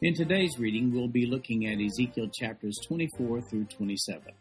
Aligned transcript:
In 0.00 0.14
today's 0.14 0.60
reading, 0.60 0.92
we'll 0.92 1.08
be 1.08 1.26
looking 1.26 1.66
at 1.66 1.80
Ezekiel 1.80 2.28
chapters 2.32 2.78
24 2.86 3.40
through 3.40 3.64
27. 3.64 4.32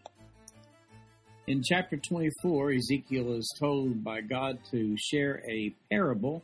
In 1.48 1.64
chapter 1.64 1.98
24, 1.98 2.74
Ezekiel 2.74 3.34
is 3.34 3.52
told 3.60 4.04
by 4.04 4.22
God 4.22 4.60
to 4.70 4.96
share 5.00 5.42
a 5.50 5.74
parable 5.90 6.44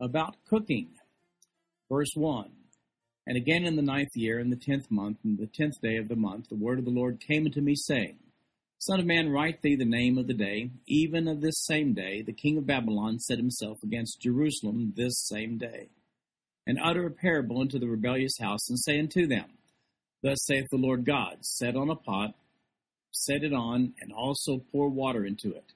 about 0.00 0.36
cooking. 0.48 0.90
Verse 1.90 2.12
1 2.14 2.48
And 3.26 3.36
again 3.36 3.64
in 3.64 3.74
the 3.74 3.82
ninth 3.82 4.14
year, 4.14 4.38
in 4.38 4.50
the 4.50 4.56
tenth 4.56 4.88
month, 4.88 5.18
in 5.24 5.34
the 5.34 5.48
tenth 5.48 5.80
day 5.82 5.96
of 5.96 6.06
the 6.06 6.14
month, 6.14 6.48
the 6.48 6.54
word 6.54 6.78
of 6.78 6.84
the 6.84 6.92
Lord 6.92 7.18
came 7.18 7.46
unto 7.46 7.60
me, 7.60 7.74
saying, 7.74 8.18
Son 8.78 9.00
of 9.00 9.06
man, 9.06 9.30
write 9.30 9.62
thee 9.62 9.74
the 9.74 9.84
name 9.84 10.16
of 10.16 10.28
the 10.28 10.32
day, 10.32 10.70
even 10.86 11.26
of 11.26 11.40
this 11.40 11.64
same 11.64 11.92
day, 11.92 12.22
the 12.22 12.32
king 12.32 12.56
of 12.56 12.66
Babylon 12.68 13.18
set 13.18 13.38
himself 13.38 13.78
against 13.82 14.20
Jerusalem 14.20 14.92
this 14.94 15.26
same 15.26 15.58
day. 15.58 15.88
And 16.66 16.78
utter 16.82 17.06
a 17.06 17.10
parable 17.10 17.60
unto 17.60 17.78
the 17.78 17.88
rebellious 17.88 18.38
house, 18.40 18.68
and 18.68 18.78
say 18.78 18.98
unto 18.98 19.26
them, 19.26 19.46
Thus 20.22 20.38
saith 20.46 20.64
the 20.70 20.78
Lord 20.78 21.04
God, 21.04 21.38
Set 21.42 21.76
on 21.76 21.90
a 21.90 21.96
pot, 21.96 22.34
set 23.12 23.42
it 23.42 23.52
on, 23.52 23.92
and 24.00 24.12
also 24.12 24.64
pour 24.72 24.88
water 24.88 25.26
into 25.26 25.54
it. 25.54 25.72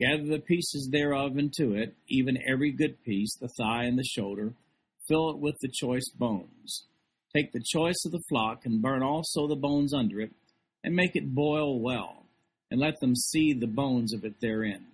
Gather 0.00 0.24
the 0.24 0.40
pieces 0.40 0.88
thereof 0.90 1.38
into 1.38 1.74
it, 1.74 1.94
even 2.08 2.38
every 2.50 2.72
good 2.72 3.02
piece, 3.04 3.36
the 3.40 3.48
thigh 3.56 3.84
and 3.84 3.98
the 3.98 4.04
shoulder, 4.04 4.52
fill 5.08 5.30
it 5.30 5.38
with 5.38 5.54
the 5.60 5.70
choice 5.72 6.10
bones. 6.18 6.84
Take 7.34 7.52
the 7.52 7.64
choice 7.64 8.02
of 8.04 8.12
the 8.12 8.22
flock, 8.28 8.66
and 8.66 8.82
burn 8.82 9.02
also 9.02 9.46
the 9.46 9.56
bones 9.56 9.94
under 9.94 10.20
it, 10.20 10.32
and 10.82 10.94
make 10.94 11.14
it 11.14 11.34
boil 11.34 11.80
well 11.80 12.26
and 12.70 12.80
let 12.80 12.98
them 13.00 13.14
see 13.14 13.52
the 13.52 13.66
bones 13.66 14.12
of 14.12 14.24
it 14.24 14.40
therein. 14.40 14.86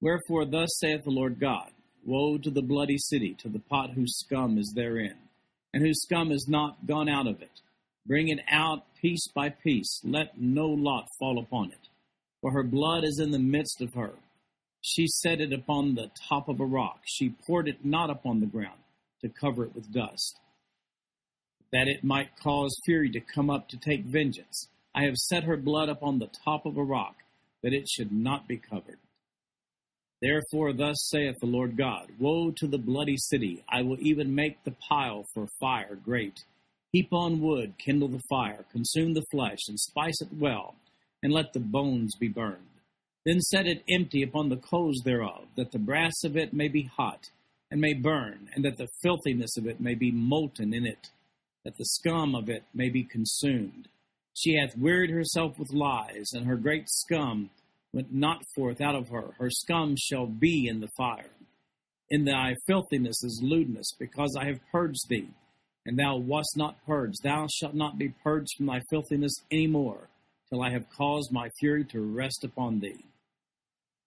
Wherefore, 0.00 0.44
thus 0.44 0.68
saith 0.78 1.04
the 1.04 1.10
Lord 1.10 1.40
God 1.40 1.70
Woe 2.04 2.38
to 2.38 2.50
the 2.50 2.62
bloody 2.62 2.98
city, 2.98 3.34
to 3.40 3.48
the 3.48 3.58
pot 3.58 3.90
whose 3.90 4.18
scum 4.18 4.58
is 4.58 4.72
therein, 4.74 5.16
and 5.72 5.82
whose 5.82 6.02
scum 6.02 6.32
is 6.32 6.46
not 6.48 6.86
gone 6.86 7.08
out 7.08 7.26
of 7.26 7.40
it. 7.40 7.60
Bring 8.06 8.28
it 8.28 8.40
out 8.50 8.84
piece 9.00 9.28
by 9.28 9.50
piece, 9.50 10.00
let 10.04 10.40
no 10.40 10.66
lot 10.66 11.06
fall 11.18 11.38
upon 11.38 11.70
it. 11.70 11.88
For 12.40 12.50
her 12.52 12.64
blood 12.64 13.04
is 13.04 13.20
in 13.20 13.30
the 13.30 13.38
midst 13.38 13.80
of 13.80 13.94
her. 13.94 14.12
She 14.80 15.06
set 15.06 15.40
it 15.40 15.52
upon 15.52 15.94
the 15.94 16.10
top 16.28 16.48
of 16.48 16.58
a 16.58 16.66
rock. 16.66 17.02
She 17.04 17.30
poured 17.30 17.68
it 17.68 17.84
not 17.84 18.10
upon 18.10 18.40
the 18.40 18.46
ground, 18.46 18.80
to 19.20 19.28
cover 19.28 19.64
it 19.64 19.74
with 19.74 19.92
dust, 19.92 20.40
that 21.72 21.86
it 21.86 22.02
might 22.02 22.36
cause 22.40 22.80
fury 22.84 23.10
to 23.10 23.20
come 23.20 23.48
up 23.48 23.68
to 23.68 23.76
take 23.76 24.04
vengeance 24.04 24.68
I 24.94 25.04
have 25.04 25.16
set 25.16 25.44
her 25.44 25.56
blood 25.56 25.88
upon 25.88 26.18
the 26.18 26.30
top 26.44 26.66
of 26.66 26.76
a 26.76 26.84
rock, 26.84 27.16
that 27.62 27.72
it 27.72 27.88
should 27.88 28.12
not 28.12 28.46
be 28.46 28.58
covered. 28.58 28.98
Therefore, 30.22 30.72
thus 30.72 31.08
saith 31.10 31.34
the 31.40 31.46
Lord 31.46 31.76
God 31.76 32.06
Woe 32.20 32.52
to 32.52 32.68
the 32.68 32.78
bloody 32.78 33.16
city! 33.16 33.64
I 33.68 33.82
will 33.82 33.98
even 34.00 34.32
make 34.32 34.62
the 34.62 34.76
pile 34.88 35.26
for 35.34 35.48
fire 35.58 35.96
great. 35.96 36.44
Heap 36.92 37.12
on 37.12 37.40
wood, 37.40 37.74
kindle 37.76 38.06
the 38.06 38.22
fire, 38.30 38.64
consume 38.70 39.14
the 39.14 39.26
flesh, 39.32 39.58
and 39.66 39.80
spice 39.80 40.20
it 40.20 40.28
well, 40.32 40.76
and 41.24 41.32
let 41.32 41.52
the 41.52 41.60
bones 41.60 42.14
be 42.14 42.28
burned. 42.28 42.68
Then 43.26 43.40
set 43.40 43.66
it 43.66 43.82
empty 43.90 44.22
upon 44.22 44.48
the 44.48 44.58
coals 44.58 45.02
thereof, 45.04 45.46
that 45.56 45.72
the 45.72 45.80
brass 45.80 46.22
of 46.22 46.36
it 46.36 46.52
may 46.52 46.68
be 46.68 46.84
hot, 46.96 47.30
and 47.72 47.80
may 47.80 47.94
burn, 47.94 48.48
and 48.54 48.64
that 48.64 48.78
the 48.78 48.88
filthiness 49.02 49.56
of 49.56 49.66
it 49.66 49.80
may 49.80 49.94
be 49.96 50.12
molten 50.12 50.72
in 50.72 50.86
it, 50.86 51.10
that 51.64 51.76
the 51.78 51.84
scum 51.84 52.36
of 52.36 52.48
it 52.48 52.62
may 52.72 52.90
be 52.90 53.02
consumed. 53.02 53.88
She 54.34 54.54
hath 54.54 54.78
wearied 54.78 55.10
herself 55.10 55.58
with 55.58 55.72
lies, 55.72 56.30
and 56.32 56.46
her 56.46 56.56
great 56.56 56.88
scum 56.88 57.50
went 57.92 58.12
not 58.12 58.42
forth 58.54 58.80
out 58.80 58.94
of 58.94 59.08
her. 59.08 59.34
Her 59.38 59.50
scum 59.50 59.94
shall 59.96 60.26
be 60.26 60.66
in 60.66 60.80
the 60.80 60.88
fire. 60.96 61.30
In 62.10 62.24
thy 62.24 62.54
filthiness 62.66 63.22
is 63.22 63.40
lewdness, 63.42 63.94
because 63.98 64.36
I 64.38 64.46
have 64.46 64.60
purged 64.70 65.08
thee, 65.08 65.30
and 65.86 65.98
thou 65.98 66.16
wast 66.16 66.56
not 66.56 66.84
purged. 66.86 67.22
Thou 67.22 67.46
shalt 67.48 67.74
not 67.74 67.98
be 67.98 68.14
purged 68.22 68.56
from 68.56 68.66
thy 68.66 68.80
filthiness 68.90 69.34
any 69.50 69.66
more, 69.66 70.08
till 70.48 70.62
I 70.62 70.70
have 70.70 70.90
caused 70.90 71.32
my 71.32 71.48
fury 71.58 71.84
to 71.86 72.00
rest 72.00 72.44
upon 72.44 72.80
thee. 72.80 73.04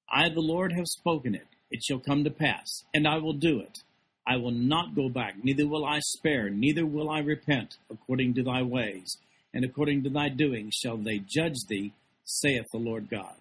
I, 0.10 0.30
the 0.30 0.42
Lord, 0.42 0.72
have 0.74 0.88
spoken 0.88 1.34
it. 1.34 1.48
It 1.72 1.84
shall 1.84 2.00
come 2.00 2.24
to 2.24 2.30
pass, 2.30 2.84
and 2.94 3.08
I 3.08 3.18
will 3.18 3.34
do 3.34 3.60
it. 3.60 3.80
I 4.28 4.38
will 4.38 4.52
not 4.52 4.96
go 4.96 5.10
back, 5.10 5.44
neither 5.44 5.68
will 5.68 5.86
I 5.86 6.00
spare, 6.00 6.50
neither 6.50 6.86
will 6.86 7.10
I 7.10 7.20
repent, 7.20 7.78
according 7.90 8.36
to 8.36 8.44
thy 8.44 8.62
ways 8.62 9.18
and 9.56 9.64
according 9.64 10.04
to 10.04 10.10
thy 10.10 10.28
doings 10.28 10.76
shall 10.76 10.98
they 10.98 11.18
judge 11.18 11.56
thee, 11.70 11.94
saith 12.26 12.66
the 12.74 12.78
Lord 12.78 13.10
God. 13.10 13.36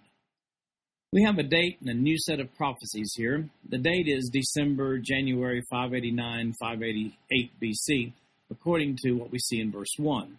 We 1.14 1.22
have 1.22 1.38
a 1.38 1.44
date 1.44 1.78
and 1.80 1.88
a 1.88 1.94
new 1.94 2.18
set 2.18 2.40
of 2.40 2.52
prophecies 2.56 3.12
here. 3.16 3.48
The 3.68 3.78
date 3.78 4.08
is 4.08 4.28
December, 4.32 4.98
January 4.98 5.62
589, 5.70 6.54
588 6.60 7.52
BC, 7.62 8.12
according 8.50 8.98
to 9.04 9.12
what 9.12 9.30
we 9.30 9.38
see 9.38 9.60
in 9.60 9.70
verse 9.70 9.94
1. 9.96 10.36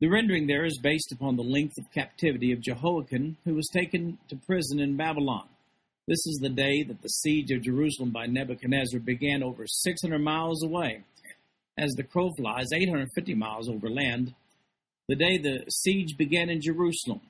The 0.00 0.08
rendering 0.08 0.48
there 0.48 0.64
is 0.64 0.80
based 0.82 1.12
upon 1.12 1.36
the 1.36 1.44
length 1.44 1.78
of 1.78 1.92
captivity 1.92 2.50
of 2.50 2.60
Jehoiakim, 2.60 3.36
who 3.44 3.54
was 3.54 3.68
taken 3.72 4.18
to 4.26 4.40
prison 4.48 4.80
in 4.80 4.96
Babylon. 4.96 5.46
This 6.08 6.26
is 6.26 6.40
the 6.42 6.48
day 6.48 6.82
that 6.82 7.02
the 7.02 7.08
siege 7.08 7.52
of 7.52 7.62
Jerusalem 7.62 8.10
by 8.10 8.26
Nebuchadnezzar 8.26 8.98
began 8.98 9.44
over 9.44 9.64
600 9.64 10.18
miles 10.18 10.64
away. 10.64 11.04
As 11.78 11.92
the 11.92 12.02
crow 12.02 12.32
flies 12.36 12.72
850 12.74 13.34
miles 13.34 13.68
over 13.68 13.88
land, 13.88 14.34
the 15.06 15.14
day 15.14 15.38
the 15.38 15.70
siege 15.70 16.16
began 16.16 16.50
in 16.50 16.60
Jerusalem. 16.60 17.20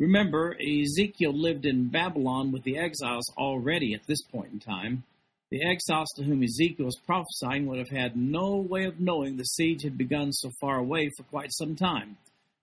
Remember, 0.00 0.56
Ezekiel 0.58 1.38
lived 1.38 1.66
in 1.66 1.90
Babylon 1.90 2.50
with 2.50 2.62
the 2.64 2.78
exiles 2.78 3.30
already 3.36 3.92
at 3.94 4.06
this 4.06 4.22
point 4.22 4.52
in 4.52 4.58
time. 4.58 5.04
The 5.50 5.62
exiles 5.62 6.08
to 6.16 6.24
whom 6.24 6.42
Ezekiel 6.42 6.86
was 6.86 6.98
prophesying 7.06 7.66
would 7.66 7.78
have 7.78 7.90
had 7.90 8.16
no 8.16 8.56
way 8.56 8.86
of 8.86 8.98
knowing 8.98 9.36
the 9.36 9.44
siege 9.44 9.82
had 9.82 9.98
begun 9.98 10.32
so 10.32 10.50
far 10.58 10.78
away 10.78 11.10
for 11.14 11.24
quite 11.24 11.52
some 11.52 11.76
time. 11.76 12.16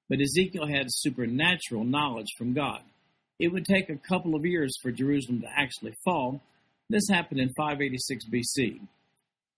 But 0.09 0.19
Ezekiel 0.19 0.65
had 0.65 0.87
supernatural 0.89 1.83
knowledge 1.83 2.33
from 2.37 2.53
God. 2.53 2.81
It 3.39 3.49
would 3.49 3.65
take 3.65 3.89
a 3.89 3.97
couple 3.97 4.35
of 4.35 4.43
years 4.43 4.75
for 4.81 4.91
Jerusalem 4.91 5.41
to 5.41 5.49
actually 5.55 5.93
fall. 6.03 6.41
This 6.89 7.07
happened 7.07 7.39
in 7.39 7.53
586 7.53 8.25
BC 8.25 8.79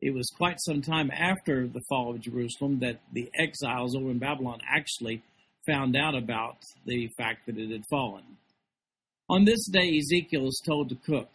it 0.01 0.13
was 0.13 0.29
quite 0.29 0.59
some 0.61 0.81
time 0.81 1.11
after 1.11 1.67
the 1.67 1.81
fall 1.89 2.11
of 2.11 2.21
Jerusalem 2.21 2.79
that 2.79 3.01
the 3.11 3.29
exiles 3.37 3.95
over 3.95 4.09
in 4.09 4.19
Babylon 4.19 4.59
actually 4.67 5.21
found 5.67 5.95
out 5.95 6.15
about 6.15 6.57
the 6.85 7.09
fact 7.17 7.45
that 7.45 7.57
it 7.57 7.71
had 7.71 7.83
fallen. 7.89 8.23
On 9.29 9.45
this 9.45 9.67
day, 9.67 9.97
Ezekiel 9.97 10.47
is 10.47 10.61
told 10.65 10.89
to 10.89 10.95
cook. 10.95 11.29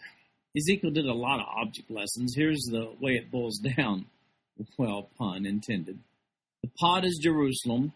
Ezekiel 0.56 0.90
did 0.90 1.06
a 1.06 1.14
lot 1.14 1.40
of 1.40 1.46
object 1.46 1.90
lessons. 1.90 2.34
Here's 2.36 2.62
the 2.70 2.92
way 3.00 3.12
it 3.12 3.30
boils 3.30 3.58
down. 3.76 4.06
Well, 4.78 5.08
pun 5.18 5.46
intended. 5.46 5.98
The 6.62 6.70
pot 6.80 7.04
is 7.04 7.20
Jerusalem. 7.22 7.92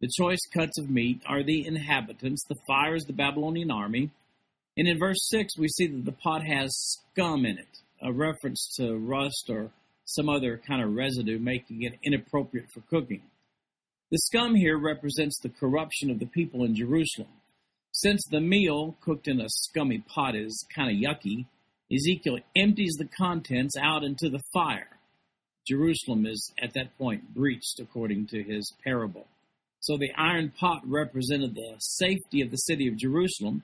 The 0.00 0.10
choice 0.16 0.40
cuts 0.52 0.78
of 0.78 0.90
meat 0.90 1.22
are 1.26 1.42
the 1.42 1.66
inhabitants. 1.66 2.44
The 2.48 2.58
fire 2.66 2.94
is 2.94 3.04
the 3.04 3.12
Babylonian 3.12 3.70
army. 3.70 4.10
And 4.76 4.88
in 4.88 4.98
verse 4.98 5.28
6, 5.28 5.58
we 5.58 5.68
see 5.68 5.86
that 5.88 6.04
the 6.04 6.12
pot 6.12 6.42
has 6.42 6.70
scum 6.74 7.44
in 7.44 7.58
it, 7.58 7.78
a 8.02 8.12
reference 8.12 8.74
to 8.76 8.96
rust 8.96 9.50
or 9.50 9.70
some 10.04 10.28
other 10.28 10.60
kind 10.66 10.82
of 10.82 10.94
residue, 10.94 11.38
making 11.38 11.82
it 11.82 11.98
inappropriate 12.02 12.70
for 12.72 12.80
cooking. 12.82 13.22
The 14.10 14.18
scum 14.18 14.54
here 14.54 14.78
represents 14.78 15.38
the 15.38 15.48
corruption 15.48 16.10
of 16.10 16.18
the 16.18 16.26
people 16.26 16.64
in 16.64 16.74
Jerusalem. 16.74 17.28
Since 17.92 18.22
the 18.30 18.40
meal 18.40 18.96
cooked 19.00 19.28
in 19.28 19.40
a 19.40 19.48
scummy 19.48 19.98
pot 19.98 20.34
is 20.34 20.66
kind 20.74 20.90
of 20.90 20.96
yucky, 20.96 21.46
Ezekiel 21.92 22.38
empties 22.56 22.96
the 22.98 23.08
contents 23.18 23.76
out 23.80 24.04
into 24.04 24.28
the 24.28 24.42
fire. 24.52 24.98
Jerusalem 25.66 26.26
is 26.26 26.52
at 26.62 26.74
that 26.74 26.96
point 26.98 27.34
breached, 27.34 27.78
according 27.80 28.26
to 28.28 28.42
his 28.42 28.72
parable. 28.84 29.26
So 29.80 29.96
the 29.96 30.12
iron 30.16 30.52
pot 30.58 30.82
represented 30.84 31.54
the 31.54 31.76
safety 31.78 32.42
of 32.42 32.50
the 32.50 32.56
city 32.56 32.88
of 32.88 32.96
Jerusalem, 32.96 33.62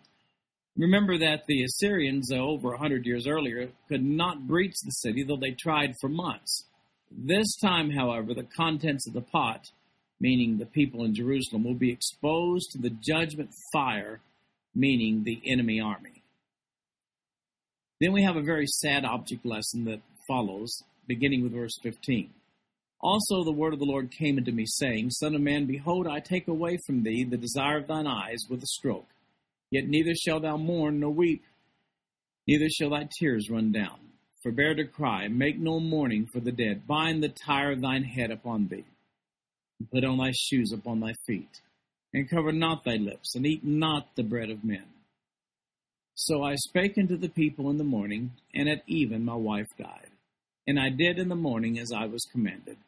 Remember 0.76 1.16
that 1.16 1.46
the 1.46 1.64
Assyrians, 1.64 2.30
uh, 2.30 2.36
over 2.36 2.74
a 2.74 2.78
hundred 2.78 3.06
years 3.06 3.26
earlier, 3.26 3.70
could 3.88 4.04
not 4.04 4.46
breach 4.46 4.74
the 4.84 4.90
city, 4.90 5.22
though 5.22 5.38
they 5.38 5.52
tried 5.52 5.94
for 6.00 6.08
months. 6.08 6.64
This 7.10 7.56
time, 7.56 7.90
however, 7.90 8.34
the 8.34 8.46
contents 8.56 9.06
of 9.08 9.14
the 9.14 9.22
pot, 9.22 9.70
meaning 10.20 10.58
the 10.58 10.66
people 10.66 11.04
in 11.04 11.14
Jerusalem, 11.14 11.64
will 11.64 11.74
be 11.74 11.92
exposed 11.92 12.70
to 12.72 12.78
the 12.78 12.90
judgment 12.90 13.50
fire, 13.72 14.20
meaning 14.74 15.24
the 15.24 15.40
enemy 15.46 15.80
army. 15.80 16.22
Then 18.00 18.12
we 18.12 18.22
have 18.22 18.36
a 18.36 18.42
very 18.42 18.66
sad 18.66 19.04
object 19.04 19.46
lesson 19.46 19.84
that 19.86 20.00
follows, 20.28 20.82
beginning 21.06 21.42
with 21.42 21.52
verse 21.52 21.78
15. 21.82 22.30
Also 23.00 23.44
the 23.44 23.52
word 23.52 23.72
of 23.72 23.78
the 23.78 23.84
Lord 23.84 24.10
came 24.10 24.38
unto 24.38 24.52
me, 24.52 24.64
saying, 24.66 25.10
Son 25.10 25.34
of 25.34 25.40
man, 25.40 25.66
behold, 25.66 26.06
I 26.06 26.20
take 26.20 26.48
away 26.48 26.78
from 26.86 27.02
thee 27.02 27.24
the 27.24 27.36
desire 27.36 27.78
of 27.78 27.86
thine 27.86 28.06
eyes 28.06 28.44
with 28.48 28.62
a 28.62 28.66
stroke. 28.66 29.06
Yet 29.70 29.86
neither 29.86 30.14
shalt 30.14 30.42
thou 30.42 30.56
mourn 30.56 31.00
nor 31.00 31.10
weep, 31.10 31.42
neither 32.46 32.68
shall 32.68 32.90
thy 32.90 33.08
tears 33.18 33.50
run 33.50 33.72
down. 33.72 33.98
Forbear 34.42 34.74
to 34.76 34.84
cry, 34.84 35.28
make 35.28 35.58
no 35.58 35.80
mourning 35.80 36.26
for 36.26 36.40
the 36.40 36.52
dead. 36.52 36.86
Bind 36.86 37.22
the 37.22 37.28
tire 37.28 37.72
of 37.72 37.80
thine 37.80 38.04
head 38.04 38.30
upon 38.30 38.68
thee, 38.68 38.84
and 39.78 39.90
put 39.90 40.04
on 40.04 40.18
thy 40.18 40.32
shoes 40.32 40.72
upon 40.72 41.00
thy 41.00 41.14
feet, 41.26 41.60
and 42.12 42.30
cover 42.30 42.52
not 42.52 42.84
thy 42.84 42.96
lips, 42.96 43.34
and 43.34 43.46
eat 43.46 43.64
not 43.64 44.14
the 44.16 44.22
bread 44.22 44.50
of 44.50 44.64
men. 44.64 44.86
So 46.14 46.42
I 46.42 46.54
spake 46.56 46.96
unto 46.98 47.16
the 47.16 47.28
people 47.28 47.68
in 47.70 47.76
the 47.76 47.84
morning, 47.84 48.32
and 48.54 48.68
at 48.68 48.82
even 48.86 49.24
my 49.24 49.34
wife 49.34 49.68
died. 49.78 50.10
And 50.66 50.80
I 50.80 50.88
did 50.88 51.18
in 51.18 51.28
the 51.28 51.36
morning 51.36 51.78
as 51.78 51.92
I 51.92 52.06
was 52.06 52.26
commanded. 52.32 52.78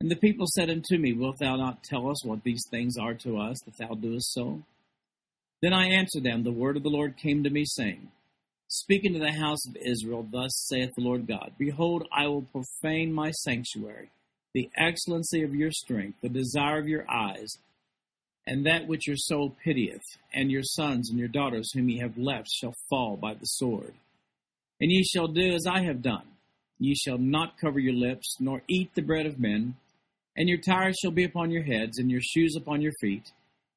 And 0.00 0.10
the 0.10 0.16
people 0.16 0.46
said 0.46 0.70
unto 0.70 0.98
me, 0.98 1.12
Wilt 1.12 1.38
thou 1.38 1.56
not 1.56 1.82
tell 1.82 2.10
us 2.10 2.24
what 2.24 2.42
these 2.42 2.64
things 2.70 2.96
are 2.98 3.14
to 3.14 3.38
us, 3.38 3.56
that 3.64 3.76
thou 3.78 3.94
doest 3.94 4.32
so? 4.32 4.62
Then 5.62 5.72
I 5.72 5.88
answered 5.88 6.22
them, 6.22 6.42
The 6.42 6.52
word 6.52 6.76
of 6.76 6.82
the 6.82 6.90
Lord 6.90 7.16
came 7.16 7.42
to 7.44 7.50
me, 7.50 7.64
saying, 7.66 8.10
Speak 8.68 9.02
unto 9.06 9.18
the 9.18 9.32
house 9.32 9.66
of 9.66 9.76
Israel, 9.76 10.26
Thus 10.30 10.66
saith 10.68 10.90
the 10.96 11.02
Lord 11.02 11.26
God, 11.26 11.52
Behold, 11.58 12.06
I 12.12 12.28
will 12.28 12.42
profane 12.42 13.12
my 13.12 13.30
sanctuary, 13.30 14.10
the 14.54 14.68
excellency 14.76 15.42
of 15.42 15.54
your 15.54 15.70
strength, 15.70 16.20
the 16.20 16.28
desire 16.28 16.78
of 16.78 16.88
your 16.88 17.08
eyes, 17.10 17.58
and 18.46 18.66
that 18.66 18.86
which 18.88 19.06
your 19.06 19.16
soul 19.16 19.56
pitieth, 19.62 20.02
and 20.32 20.50
your 20.50 20.62
sons 20.62 21.10
and 21.10 21.18
your 21.18 21.28
daughters 21.28 21.72
whom 21.72 21.88
ye 21.88 21.98
have 21.98 22.18
left 22.18 22.48
shall 22.50 22.74
fall 22.88 23.16
by 23.16 23.34
the 23.34 23.46
sword. 23.46 23.94
And 24.80 24.90
ye 24.90 25.04
shall 25.04 25.28
do 25.28 25.52
as 25.52 25.66
I 25.66 25.82
have 25.82 26.02
done. 26.02 26.26
Ye 26.78 26.94
shall 26.94 27.18
not 27.18 27.58
cover 27.60 27.78
your 27.78 27.94
lips, 27.94 28.36
nor 28.40 28.62
eat 28.66 28.94
the 28.94 29.02
bread 29.02 29.26
of 29.26 29.38
men, 29.38 29.76
and 30.36 30.48
your 30.48 30.58
tires 30.58 30.96
shall 31.00 31.10
be 31.10 31.24
upon 31.24 31.50
your 31.50 31.62
heads, 31.62 31.98
and 31.98 32.10
your 32.10 32.22
shoes 32.22 32.56
upon 32.56 32.80
your 32.80 32.94
feet. 33.00 33.30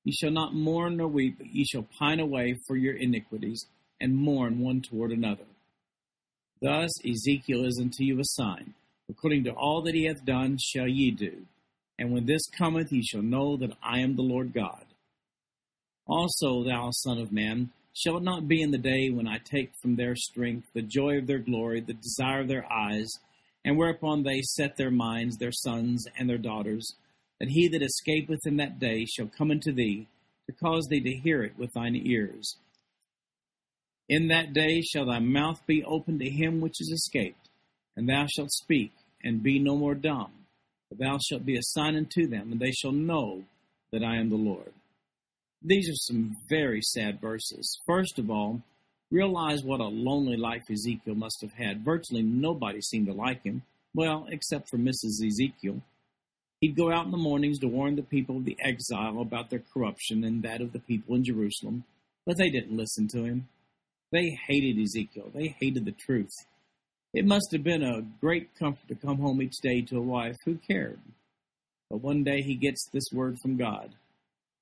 Ye 0.06 0.14
shall 0.14 0.32
not 0.32 0.54
mourn 0.54 0.98
nor 0.98 1.08
weep, 1.08 1.38
but 1.38 1.54
ye 1.54 1.66
shall 1.66 1.88
pine 2.00 2.20
away 2.20 2.56
for 2.66 2.78
your 2.78 2.96
iniquities, 2.96 3.66
and 4.00 4.16
mourn 4.16 4.60
one 4.60 4.82
toward 4.82 5.12
another. 5.12 5.46
Thus 6.62 6.92
Ezekiel 7.06 7.66
is 7.66 7.78
unto 7.82 8.04
you 8.04 8.20
a 8.20 8.24
sign. 8.24 8.74
According 9.10 9.44
to 9.46 9.52
all 9.52 9.82
that 9.84 9.96
he 9.96 10.06
hath 10.06 10.26
done 10.26 10.58
shall 10.58 10.88
ye 10.88 11.12
do. 11.12 11.46
And 12.00 12.12
when 12.12 12.26
this 12.26 12.48
cometh, 12.48 12.92
ye 12.92 13.04
shall 13.04 13.22
know 13.22 13.58
that 13.58 13.78
I 13.82 14.00
am 14.00 14.16
the 14.16 14.24
Lord 14.24 14.54
God. 14.54 14.86
Also, 16.08 16.64
thou 16.64 16.90
son 16.92 17.18
of 17.18 17.32
man, 17.32 17.72
shall 17.94 18.18
it 18.18 18.24
not 18.24 18.48
be 18.48 18.62
in 18.62 18.72
the 18.72 18.78
day 18.78 19.10
when 19.10 19.28
I 19.28 19.38
take 19.38 19.72
from 19.82 19.96
their 19.96 20.16
strength 20.16 20.68
the 20.74 20.82
joy 20.82 21.18
of 21.18 21.28
their 21.28 21.40
glory, 21.40 21.80
the 21.80 21.94
desire 21.94 22.42
of 22.42 22.48
their 22.48 22.72
eyes, 22.72 23.10
and 23.64 23.78
whereupon 23.78 24.24
they 24.24 24.42
set 24.42 24.76
their 24.76 24.92
minds, 24.92 25.38
their 25.38 25.52
sons 25.52 26.06
and 26.18 26.30
their 26.30 26.38
daughters, 26.38 26.96
that 27.40 27.50
he 27.50 27.68
that 27.70 27.82
escapeth 27.82 28.46
in 28.46 28.58
that 28.58 28.80
day 28.80 29.06
shall 29.06 29.28
come 29.28 29.52
unto 29.52 29.72
thee, 29.72 30.08
to 30.48 30.54
cause 30.54 30.88
thee 30.90 31.02
to 31.02 31.12
hear 31.24 31.44
it 31.44 31.58
with 31.58 31.72
thine 31.74 31.96
ears. 31.96 32.58
In 34.10 34.28
that 34.28 34.54
day 34.54 34.82
shall 34.82 35.06
thy 35.06 35.20
mouth 35.20 35.66
be 35.66 35.84
opened 35.84 36.20
to 36.20 36.30
him 36.30 36.60
which 36.60 36.82
is 36.82 36.90
escaped, 36.90 37.43
and 37.96 38.08
thou 38.08 38.26
shalt 38.28 38.52
speak, 38.52 38.92
and 39.24 39.44
be 39.44 39.60
no 39.60 39.76
more 39.76 39.96
dumb. 39.96 40.32
But 40.90 41.00
thou 41.00 41.18
shalt 41.18 41.46
be 41.46 41.58
a 41.58 41.64
sign 41.64 41.96
unto 41.96 42.28
them, 42.28 42.52
and 42.52 42.60
they 42.60 42.72
shall 42.72 42.92
know 42.92 43.44
that 43.92 44.04
I 44.04 44.18
am 44.18 44.30
the 44.30 44.36
Lord. 44.36 44.74
These 45.62 45.90
are 45.90 45.96
some 45.96 46.36
very 46.50 46.82
sad 46.82 47.22
verses. 47.22 47.80
First 47.86 48.20
of 48.20 48.30
all, 48.30 48.62
Realize 49.14 49.64
what 49.64 49.80
a 49.80 49.86
lonely 49.86 50.38
life 50.38 50.64
Ezekiel 50.72 51.14
must 51.14 51.42
have 51.42 51.54
had. 51.54 51.86
Virtually 51.86 52.24
nobody 52.24 52.82
seemed 52.82 53.06
to 53.06 53.14
like 53.14 53.44
him, 53.44 53.62
well, 53.94 54.26
except 54.32 54.68
for 54.72 54.80
Mrs. 54.80 55.24
Ezekiel. 55.24 55.84
He'd 56.62 56.76
go 56.76 56.92
out 56.92 57.06
in 57.06 57.12
the 57.12 57.18
mornings 57.18 57.60
to 57.60 57.68
warn 57.68 57.96
the 57.96 58.02
people 58.02 58.38
of 58.38 58.46
the 58.46 58.58
exile 58.60 59.22
about 59.22 59.52
their 59.52 59.62
corruption 59.72 60.24
and 60.24 60.42
that 60.42 60.62
of 60.62 60.74
the 60.74 60.80
people 60.80 61.14
in 61.14 61.24
Jerusalem, 61.24 61.84
but 62.26 62.38
they 62.38 62.50
didn't 62.50 62.76
listen 62.76 63.08
to 63.10 63.24
him. 63.24 63.48
They 64.12 64.36
hated 64.48 64.82
Ezekiel. 64.82 65.30
They 65.32 65.56
hated 65.60 65.86
the 65.86 65.92
truth. 65.92 66.34
It 67.14 67.26
must 67.26 67.52
have 67.52 67.64
been 67.64 67.84
a 67.84 68.02
great 68.20 68.56
comfort 68.58 68.88
to 68.88 68.96
come 68.96 69.20
home 69.20 69.40
each 69.42 69.58
day 69.62 69.82
to 69.82 69.98
a 69.98 70.02
wife 70.02 70.36
who 70.46 70.56
cared. 70.56 71.00
But 71.90 72.02
one 72.02 72.24
day 72.24 72.42
he 72.42 72.56
gets 72.56 72.90
this 72.92 73.12
word 73.14 73.38
from 73.40 73.56
God 73.56 73.92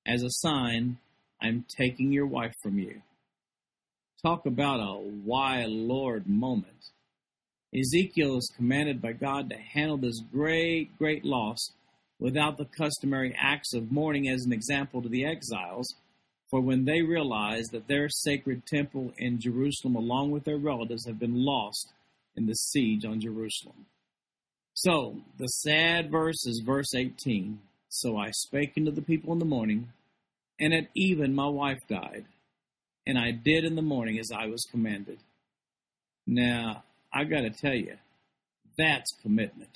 As 0.06 0.22
a 0.22 0.30
sign, 0.30 0.98
I'm 1.42 1.66
taking 1.78 2.12
your 2.12 2.26
wife 2.26 2.54
from 2.62 2.78
you. 2.78 3.02
Talk 4.22 4.46
about 4.46 4.82
a 4.82 5.00
why 5.00 5.64
Lord 5.66 6.28
moment. 6.28 6.90
Ezekiel 7.74 8.38
is 8.38 8.54
commanded 8.58 9.02
by 9.02 9.14
God 9.14 9.50
to 9.50 9.58
handle 9.58 9.98
this 9.98 10.20
great, 10.20 10.98
great 10.98 11.24
loss 11.24 11.72
without 12.20 12.58
the 12.58 12.66
customary 12.66 13.34
acts 13.40 13.74
of 13.74 13.94
mourning 13.94 14.28
as 14.28 14.44
an 14.44 14.52
example 14.52 15.02
to 15.02 15.08
the 15.08 15.26
exiles, 15.26 15.96
for 16.50 16.60
when 16.60 16.84
they 16.84 17.02
realize 17.02 17.68
that 17.72 17.88
their 17.88 18.10
sacred 18.10 18.66
temple 18.66 19.14
in 19.18 19.40
Jerusalem, 19.40 19.96
along 19.96 20.32
with 20.32 20.44
their 20.44 20.58
relatives, 20.58 21.06
have 21.08 21.18
been 21.18 21.46
lost 21.46 21.94
in 22.36 22.46
the 22.46 22.54
siege 22.54 23.06
on 23.06 23.20
Jerusalem. 23.20 23.86
So, 24.74 25.22
the 25.38 25.48
sad 25.48 26.12
verse 26.12 26.46
is 26.46 26.64
verse 26.66 26.96
18. 26.96 27.60
So 27.90 28.18
I 28.18 28.32
spake 28.32 28.74
unto 28.78 28.92
the 28.92 29.02
people 29.02 29.34
in 29.34 29.40
the 29.40 29.46
morning, 29.46 29.90
and 30.60 30.74
at 30.74 30.88
even 30.96 31.36
my 31.36 31.48
wife 31.48 31.80
died 31.90 32.26
and 33.06 33.18
I 33.18 33.32
did 33.32 33.66
in 33.66 33.76
the 33.76 33.82
morning 33.82 34.20
as 34.20 34.32
I 34.32 34.48
was 34.48 34.68
commanded. 34.70 35.20
Now, 36.28 36.84
I 37.14 37.24
got 37.24 37.42
to 37.42 37.50
tell 37.50 37.74
you, 37.74 37.98
that's 38.78 39.12
commitment. 39.22 39.76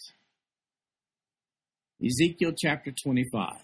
Ezekiel 2.04 2.54
chapter 2.58 2.92
25. 2.92 3.58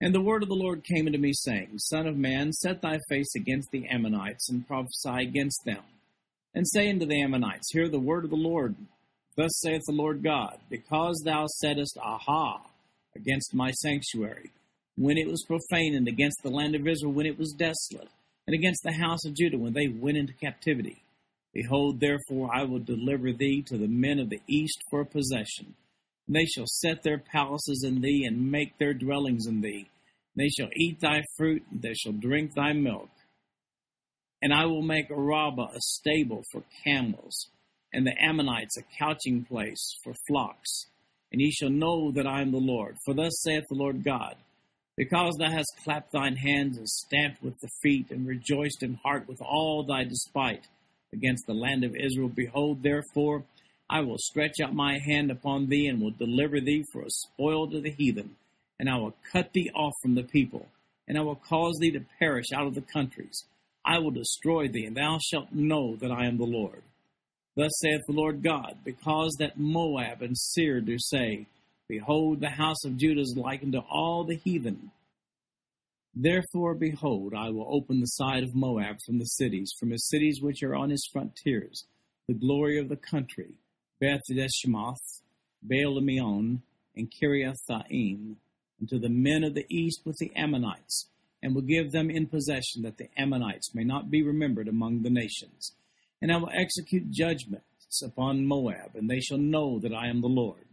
And 0.00 0.14
the 0.14 0.20
word 0.20 0.42
of 0.42 0.48
the 0.48 0.54
Lord 0.54 0.82
came 0.82 1.06
unto 1.06 1.18
me, 1.18 1.32
saying, 1.34 1.78
Son 1.78 2.06
of 2.06 2.16
man, 2.16 2.52
set 2.52 2.80
thy 2.80 2.98
face 3.08 3.34
against 3.36 3.70
the 3.70 3.86
Ammonites, 3.88 4.48
and 4.48 4.66
prophesy 4.66 5.28
against 5.28 5.60
them. 5.66 5.82
And 6.54 6.66
say 6.66 6.90
unto 6.90 7.06
the 7.06 7.22
Ammonites, 7.22 7.72
Hear 7.72 7.88
the 7.88 8.00
word 8.00 8.24
of 8.24 8.30
the 8.30 8.36
Lord. 8.36 8.74
Thus 9.36 9.60
saith 9.60 9.82
the 9.86 9.94
Lord 9.94 10.22
God, 10.22 10.58
Because 10.68 11.22
thou 11.24 11.46
saidst, 11.46 11.96
Aha, 12.02 12.60
against 13.16 13.54
my 13.54 13.70
sanctuary, 13.70 14.50
when 14.96 15.16
it 15.16 15.28
was 15.28 15.44
profane, 15.46 15.94
and 15.94 16.08
against 16.08 16.38
the 16.42 16.50
land 16.50 16.74
of 16.74 16.86
Israel, 16.86 17.12
when 17.12 17.26
it 17.26 17.38
was 17.38 17.54
desolate, 17.56 18.08
and 18.46 18.54
against 18.54 18.82
the 18.82 18.92
house 18.92 19.24
of 19.24 19.34
Judah 19.34 19.58
when 19.58 19.72
they 19.72 19.88
went 19.88 20.18
into 20.18 20.32
captivity. 20.32 21.02
Behold, 21.54 22.00
therefore, 22.00 22.50
I 22.54 22.64
will 22.64 22.80
deliver 22.80 23.32
thee 23.32 23.62
to 23.68 23.78
the 23.78 23.88
men 23.88 24.18
of 24.18 24.30
the 24.30 24.40
east 24.48 24.78
for 24.90 25.04
possession. 25.04 25.74
And 26.26 26.36
they 26.36 26.46
shall 26.46 26.66
set 26.66 27.02
their 27.02 27.18
palaces 27.18 27.84
in 27.86 28.00
thee, 28.00 28.24
and 28.26 28.50
make 28.50 28.78
their 28.78 28.94
dwellings 28.94 29.46
in 29.46 29.60
thee. 29.60 29.88
They 30.36 30.48
shall 30.48 30.68
eat 30.76 31.00
thy 31.00 31.22
fruit, 31.36 31.62
and 31.70 31.82
they 31.82 31.94
shall 31.94 32.12
drink 32.12 32.54
thy 32.54 32.72
milk. 32.72 33.10
And 34.42 34.52
I 34.54 34.66
will 34.66 34.82
make 34.82 35.06
Rabbah 35.10 35.72
a 35.74 35.80
stable 35.80 36.42
for 36.50 36.62
camels, 36.84 37.48
and 37.92 38.06
the 38.06 38.14
Ammonites 38.20 38.78
a 38.78 38.82
couching 38.98 39.44
place 39.44 39.96
for 40.02 40.14
flocks. 40.28 40.86
And 41.32 41.40
ye 41.40 41.50
shall 41.50 41.70
know 41.70 42.10
that 42.12 42.26
I 42.26 42.40
am 42.40 42.50
the 42.50 42.58
Lord. 42.58 42.96
For 43.04 43.14
thus 43.14 43.42
saith 43.42 43.64
the 43.68 43.76
Lord 43.76 44.02
God 44.02 44.36
because 45.00 45.34
thou 45.38 45.50
hast 45.50 45.80
clapped 45.82 46.12
thine 46.12 46.36
hands 46.36 46.76
and 46.76 46.86
stamped 46.86 47.42
with 47.42 47.58
the 47.60 47.70
feet 47.82 48.10
and 48.10 48.26
rejoiced 48.26 48.82
in 48.82 48.98
heart 49.02 49.26
with 49.26 49.40
all 49.40 49.82
thy 49.82 50.04
despite 50.04 50.66
against 51.10 51.46
the 51.46 51.54
land 51.54 51.84
of 51.84 51.96
Israel, 51.96 52.28
behold, 52.28 52.82
therefore, 52.82 53.44
I 53.88 54.00
will 54.00 54.18
stretch 54.18 54.60
out 54.62 54.74
my 54.74 54.98
hand 54.98 55.30
upon 55.30 55.68
thee 55.68 55.86
and 55.86 56.02
will 56.02 56.10
deliver 56.10 56.60
thee 56.60 56.84
for 56.92 57.00
a 57.00 57.08
spoil 57.08 57.68
to 57.70 57.80
the 57.80 57.90
heathen, 57.90 58.36
and 58.78 58.90
I 58.90 58.98
will 58.98 59.14
cut 59.32 59.54
thee 59.54 59.70
off 59.74 59.94
from 60.02 60.16
the 60.16 60.22
people, 60.22 60.68
and 61.08 61.16
I 61.16 61.22
will 61.22 61.40
cause 61.48 61.78
thee 61.80 61.92
to 61.92 62.04
perish 62.18 62.52
out 62.54 62.66
of 62.66 62.74
the 62.74 62.82
countries. 62.82 63.44
I 63.84 63.98
will 63.98 64.10
destroy 64.10 64.68
thee, 64.68 64.86
and 64.86 64.96
thou 64.96 65.18
shalt 65.18 65.52
know 65.52 65.96
that 65.96 66.10
I 66.10 66.26
am 66.26 66.38
the 66.38 66.44
Lord. 66.44 66.82
Thus 67.56 67.72
saith 67.80 68.02
the 68.06 68.12
Lord 68.12 68.42
God, 68.42 68.78
because 68.84 69.36
that 69.38 69.58
Moab 69.58 70.22
and 70.22 70.36
Seir 70.36 70.80
do 70.80 70.96
say, 70.98 71.46
Behold, 71.88 72.40
the 72.40 72.50
house 72.50 72.84
of 72.84 72.96
Judah 72.96 73.20
is 73.20 73.34
likened 73.36 73.72
to 73.72 73.80
all 73.80 74.24
the 74.24 74.36
heathen. 74.36 74.92
Therefore, 76.14 76.74
behold, 76.74 77.34
I 77.34 77.50
will 77.50 77.66
open 77.68 78.00
the 78.00 78.06
side 78.06 78.42
of 78.42 78.54
Moab 78.54 78.96
from 79.04 79.18
the 79.18 79.24
cities, 79.24 79.72
from 79.78 79.90
his 79.90 80.08
cities 80.08 80.40
which 80.40 80.62
are 80.62 80.74
on 80.74 80.90
his 80.90 81.08
frontiers, 81.12 81.84
the 82.28 82.34
glory 82.34 82.78
of 82.78 82.88
the 82.88 82.96
country, 82.96 83.54
Beth 84.00 84.20
Jeshimoth, 84.30 85.22
Baal 85.62 86.00
Meon, 86.00 86.62
and 86.96 87.10
Kiriathaim, 87.10 88.36
unto 88.80 88.98
the 88.98 89.08
men 89.08 89.44
of 89.44 89.54
the 89.54 89.66
east 89.68 90.02
with 90.04 90.16
the 90.18 90.34
Ammonites, 90.36 91.08
and 91.42 91.54
will 91.54 91.62
give 91.62 91.92
them 91.92 92.10
in 92.10 92.26
possession, 92.26 92.82
that 92.82 92.98
the 92.98 93.08
Ammonites 93.16 93.74
may 93.74 93.84
not 93.84 94.10
be 94.10 94.22
remembered 94.22 94.68
among 94.68 95.02
the 95.02 95.10
nations. 95.10 95.72
And 96.20 96.30
I 96.30 96.36
will 96.36 96.50
execute 96.52 97.10
judgments 97.10 98.02
upon 98.04 98.46
Moab, 98.46 98.94
and 98.94 99.08
they 99.08 99.20
shall 99.20 99.38
know 99.38 99.78
that 99.78 99.94
I 99.94 100.08
am 100.08 100.20
the 100.20 100.28
Lord. 100.28 100.64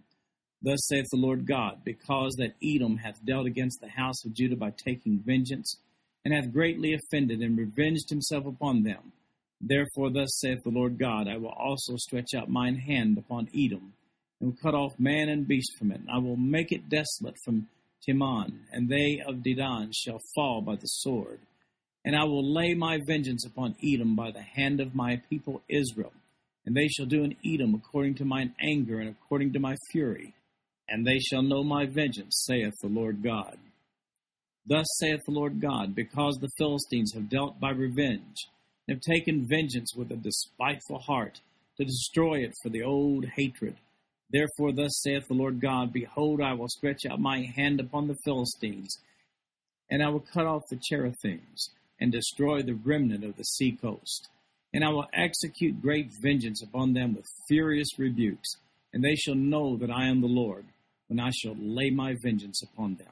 Thus 0.62 0.88
saith 0.88 1.06
the 1.12 1.18
Lord 1.18 1.48
God, 1.48 1.84
because 1.86 2.36
that 2.38 2.56
Edom 2.64 2.98
hath 2.98 3.24
dealt 3.24 3.46
against 3.46 3.80
the 3.80 3.90
house 3.90 4.26
of 4.26 4.34
Judah 4.34 4.56
by 4.56 4.72
taking 4.72 5.20
vengeance, 5.20 5.78
and 6.26 6.34
hath 6.34 6.52
greatly 6.52 6.94
offended 6.94 7.40
and 7.40 7.58
revenged 7.58 8.10
himself 8.10 8.46
upon 8.46 8.84
them. 8.84 9.14
Therefore, 9.62 10.12
thus 10.12 10.38
saith 10.40 10.60
the 10.64 10.70
Lord 10.70 10.98
God, 11.00 11.28
I 11.28 11.38
will 11.38 11.54
also 11.58 11.96
stretch 11.96 12.34
out 12.36 12.50
mine 12.50 12.76
hand 12.76 13.18
upon 13.18 13.50
Edom, 13.56 13.94
and 14.40 14.50
will 14.50 14.58
cut 14.62 14.76
off 14.76 15.00
man 15.00 15.30
and 15.30 15.48
beast 15.48 15.72
from 15.80 15.92
it. 15.92 16.02
And 16.02 16.10
I 16.10 16.18
will 16.18 16.36
make 16.36 16.72
it 16.72 16.90
desolate 16.90 17.38
from 17.46 17.68
Teman, 18.06 18.60
and 18.72 18.90
they 18.90 19.22
of 19.26 19.38
Dedan 19.38 19.92
shall 19.94 20.20
fall 20.36 20.62
by 20.62 20.76
the 20.76 20.88
sword. 20.88 21.40
And 22.06 22.16
I 22.16 22.24
will 22.24 22.54
lay 22.54 22.74
my 22.74 23.00
vengeance 23.06 23.46
upon 23.46 23.76
Edom 23.84 24.16
by 24.16 24.32
the 24.32 24.42
hand 24.42 24.80
of 24.80 24.96
my 24.96 25.22
people 25.30 25.62
Israel. 25.68 26.14
And 26.66 26.76
they 26.76 26.88
shall 26.88 27.06
do 27.06 27.24
in 27.24 27.36
Edom 27.46 27.76
according 27.76 28.16
to 28.16 28.26
mine 28.26 28.54
anger 28.62 29.00
and 29.00 29.10
according 29.10 29.54
to 29.54 29.60
my 29.60 29.76
fury. 29.92 30.34
And 30.90 31.06
they 31.06 31.20
shall 31.20 31.42
know 31.42 31.64
my 31.64 31.86
vengeance, 31.86 32.44
saith 32.46 32.74
the 32.82 32.88
Lord 32.88 33.24
God. 33.24 33.58
Thus 34.66 34.86
saith 35.00 35.22
the 35.26 35.34
Lord 35.34 35.62
God, 35.62 35.96
because 35.96 36.38
the 36.40 36.52
Philistines 36.58 37.14
have 37.14 37.30
dealt 37.30 37.60
by 37.60 37.72
revenge, 37.72 38.48
and 38.88 38.96
have 38.96 39.02
taken 39.02 39.48
vengeance 39.50 39.94
with 39.96 40.12
a 40.12 40.18
despiteful 40.18 41.00
heart, 41.00 41.42
to 41.78 41.86
destroy 41.86 42.40
it 42.40 42.54
for 42.62 42.70
the 42.70 42.84
old 42.84 43.26
hatred. 43.36 43.76
Therefore, 44.30 44.74
thus 44.74 45.02
saith 45.02 45.28
the 45.28 45.34
Lord 45.34 45.62
God 45.62 45.94
Behold, 45.94 46.42
I 46.42 46.54
will 46.54 46.68
stretch 46.68 47.06
out 47.06 47.20
my 47.20 47.44
hand 47.56 47.80
upon 47.80 48.08
the 48.08 48.18
Philistines, 48.26 48.98
and 49.90 50.04
I 50.04 50.10
will 50.10 50.26
cut 50.34 50.46
off 50.46 50.68
the 50.70 50.76
cherethims, 50.76 51.70
and 52.00 52.12
destroy 52.12 52.62
the 52.62 52.76
remnant 52.76 53.24
of 53.24 53.38
the 53.38 53.44
sea 53.44 53.72
coast. 53.72 54.28
And 54.74 54.84
I 54.84 54.90
will 54.90 55.08
execute 55.14 55.82
great 55.82 56.12
vengeance 56.22 56.62
upon 56.62 56.94
them 56.94 57.16
with 57.16 57.26
furious 57.48 57.98
rebukes, 57.98 58.58
and 58.94 59.04
they 59.04 59.16
shall 59.16 59.36
know 59.36 59.78
that 59.78 59.90
I 59.90 60.08
am 60.08 60.22
the 60.22 60.28
Lord, 60.28 60.66
when 61.08 61.20
I 61.20 61.32
shall 61.32 61.56
lay 61.58 61.90
my 61.90 62.16
vengeance 62.22 62.62
upon 62.62 62.96
them. 62.96 63.08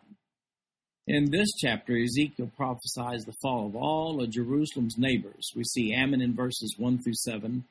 In 1.08 1.30
this 1.30 1.50
chapter, 1.60 1.96
Ezekiel 1.96 2.52
prophesies 2.58 3.26
the 3.26 3.36
fall 3.42 3.68
of 3.68 3.76
all 3.76 4.22
of 4.22 4.32
Jerusalem's 4.32 4.98
neighbors. 4.98 5.52
We 5.56 5.64
see 5.64 5.94
Ammon 5.94 6.20
in 6.20 6.36
verses 6.36 6.76
1 6.78 7.04
through 7.04 7.14
7. 7.14 7.64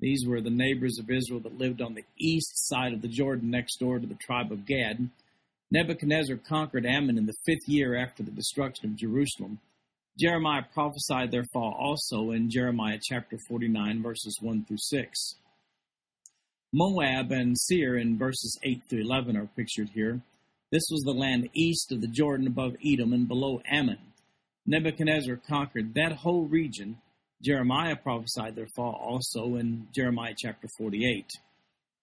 These 0.00 0.26
were 0.26 0.40
the 0.40 0.50
neighbors 0.50 0.98
of 0.98 1.10
Israel 1.10 1.40
that 1.40 1.58
lived 1.58 1.80
on 1.80 1.94
the 1.94 2.04
east 2.18 2.68
side 2.68 2.92
of 2.92 3.02
the 3.02 3.08
Jordan 3.08 3.50
next 3.50 3.78
door 3.78 3.98
to 3.98 4.06
the 4.06 4.14
tribe 4.14 4.52
of 4.52 4.66
Gad. 4.66 5.08
Nebuchadnezzar 5.70 6.36
conquered 6.36 6.86
Ammon 6.86 7.18
in 7.18 7.26
the 7.26 7.36
fifth 7.44 7.66
year 7.66 7.96
after 7.96 8.22
the 8.22 8.30
destruction 8.30 8.90
of 8.90 8.96
Jerusalem. 8.96 9.58
Jeremiah 10.18 10.64
prophesied 10.72 11.30
their 11.30 11.44
fall 11.52 11.74
also 11.78 12.30
in 12.30 12.50
Jeremiah 12.50 12.98
chapter 13.02 13.38
49, 13.48 14.02
verses 14.02 14.38
1 14.40 14.64
through 14.64 14.78
6. 14.78 15.34
Moab 16.72 17.32
and 17.32 17.56
Seir 17.58 17.96
in 17.96 18.18
verses 18.18 18.58
8 18.62 18.82
through 18.88 19.02
11 19.02 19.36
are 19.36 19.48
pictured 19.56 19.90
here. 19.90 20.20
This 20.72 20.88
was 20.90 21.02
the 21.02 21.12
land 21.12 21.48
east 21.54 21.92
of 21.92 22.00
the 22.00 22.08
Jordan 22.08 22.46
above 22.46 22.76
Edom 22.84 23.12
and 23.12 23.28
below 23.28 23.60
Ammon. 23.70 23.98
Nebuchadnezzar 24.66 25.36
conquered 25.36 25.94
that 25.94 26.12
whole 26.12 26.46
region. 26.46 26.98
Jeremiah 27.46 27.94
prophesied 27.94 28.56
their 28.56 28.66
fall 28.74 29.00
also 29.00 29.54
in 29.54 29.86
Jeremiah 29.94 30.34
chapter 30.36 30.66
48. 30.76 31.30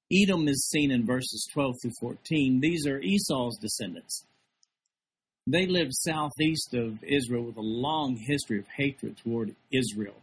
Edom 0.09 0.47
is 0.47 0.69
seen 0.69 0.89
in 0.89 1.05
verses 1.05 1.45
12 1.51 1.75
through 1.81 1.91
14. 1.99 2.61
These 2.61 2.87
are 2.87 3.01
Esau's 3.01 3.57
descendants. 3.57 4.23
They 5.45 5.65
lived 5.65 5.91
southeast 5.93 6.73
of 6.73 7.03
Israel 7.03 7.43
with 7.43 7.57
a 7.57 7.61
long 7.61 8.15
history 8.15 8.57
of 8.57 8.67
hatred 8.69 9.17
toward 9.17 9.53
Israel. 9.69 10.15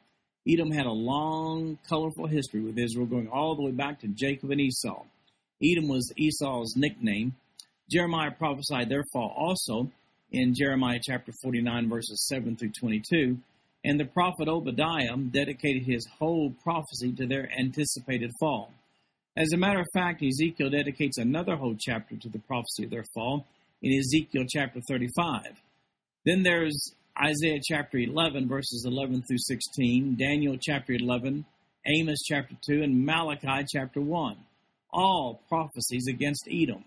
Edom 0.48 0.70
had 0.70 0.86
a 0.86 0.90
long, 0.90 1.78
colorful 1.86 2.26
history 2.26 2.62
with 2.62 2.78
Israel 2.78 3.04
going 3.04 3.28
all 3.28 3.56
the 3.56 3.62
way 3.62 3.72
back 3.72 4.00
to 4.00 4.08
Jacob 4.08 4.50
and 4.50 4.60
Esau. 4.60 5.04
Edom 5.62 5.88
was 5.88 6.10
Esau's 6.16 6.76
nickname. 6.76 7.34
Jeremiah 7.90 8.30
prophesied 8.30 8.88
their 8.88 9.04
fall 9.12 9.34
also 9.36 9.90
in 10.32 10.54
Jeremiah 10.54 11.00
chapter 11.02 11.32
49, 11.42 11.90
verses 11.90 12.26
7 12.26 12.56
through 12.56 12.72
22. 12.80 13.36
And 13.84 13.98
the 13.98 14.04
prophet 14.04 14.48
Obadiah 14.48 15.16
dedicated 15.16 15.84
his 15.84 16.06
whole 16.18 16.52
prophecy 16.62 17.12
to 17.12 17.26
their 17.26 17.50
anticipated 17.58 18.30
fall. 18.38 18.72
As 19.36 19.52
a 19.52 19.56
matter 19.56 19.80
of 19.80 19.86
fact, 19.94 20.22
Ezekiel 20.22 20.70
dedicates 20.70 21.16
another 21.16 21.56
whole 21.56 21.76
chapter 21.78 22.16
to 22.16 22.28
the 22.28 22.40
prophecy 22.40 22.84
of 22.84 22.90
their 22.90 23.04
fall 23.14 23.46
in 23.80 23.98
Ezekiel 23.98 24.44
chapter 24.48 24.80
35. 24.86 25.62
Then 26.26 26.42
there's 26.42 26.94
Isaiah 27.18 27.60
chapter 27.62 27.98
11, 27.98 28.48
verses 28.48 28.84
11 28.86 29.22
through 29.22 29.38
16, 29.38 30.16
Daniel 30.18 30.56
chapter 30.60 30.92
11, 30.92 31.44
Amos 31.86 32.22
chapter 32.26 32.54
2, 32.66 32.82
and 32.82 33.04
Malachi 33.04 33.64
chapter 33.72 34.00
1. 34.00 34.36
All 34.92 35.40
prophecies 35.48 36.06
against 36.08 36.48
Edom. 36.50 36.84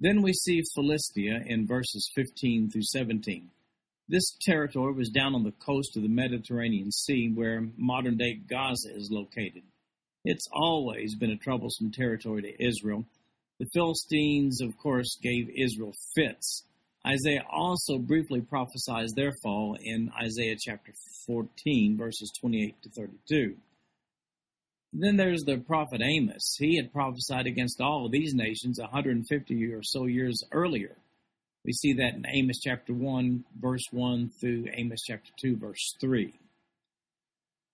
Then 0.00 0.22
we 0.22 0.32
see 0.32 0.62
Philistia 0.74 1.42
in 1.46 1.66
verses 1.66 2.10
15 2.14 2.70
through 2.70 2.82
17. 2.82 3.50
This 4.10 4.36
territory 4.40 4.92
was 4.92 5.10
down 5.10 5.36
on 5.36 5.44
the 5.44 5.52
coast 5.52 5.96
of 5.96 6.02
the 6.02 6.08
Mediterranean 6.08 6.90
Sea 6.90 7.30
where 7.32 7.68
modern 7.76 8.16
day 8.16 8.34
Gaza 8.34 8.92
is 8.92 9.08
located. 9.08 9.62
It's 10.24 10.48
always 10.52 11.14
been 11.14 11.30
a 11.30 11.36
troublesome 11.36 11.92
territory 11.92 12.42
to 12.42 12.66
Israel. 12.66 13.04
The 13.60 13.70
Philistines, 13.72 14.60
of 14.62 14.76
course, 14.76 15.16
gave 15.22 15.48
Israel 15.56 15.92
fits 16.16 16.64
Isaiah 17.06 17.44
also 17.50 17.98
briefly 17.98 18.40
prophesies 18.42 19.12
their 19.14 19.32
fall 19.42 19.76
in 19.80 20.10
Isaiah 20.22 20.56
chapter 20.58 20.92
14, 21.26 21.96
verses 21.96 22.30
28 22.40 22.82
to 22.82 22.90
32. 22.90 23.56
Then 24.92 25.16
there's 25.16 25.44
the 25.44 25.58
prophet 25.58 26.02
Amos. 26.02 26.56
He 26.58 26.76
had 26.76 26.92
prophesied 26.92 27.46
against 27.46 27.80
all 27.80 28.06
of 28.06 28.12
these 28.12 28.34
nations 28.34 28.78
150 28.80 29.72
or 29.72 29.82
so 29.82 30.06
years 30.06 30.42
earlier. 30.52 30.96
We 31.64 31.72
see 31.72 31.92
that 31.94 32.14
in 32.14 32.24
Amos 32.26 32.58
chapter 32.60 32.94
1, 32.94 33.44
verse 33.60 33.84
1 33.90 34.30
through 34.40 34.66
Amos 34.74 35.02
chapter 35.06 35.30
2, 35.40 35.56
verse 35.56 35.94
3. 36.00 36.32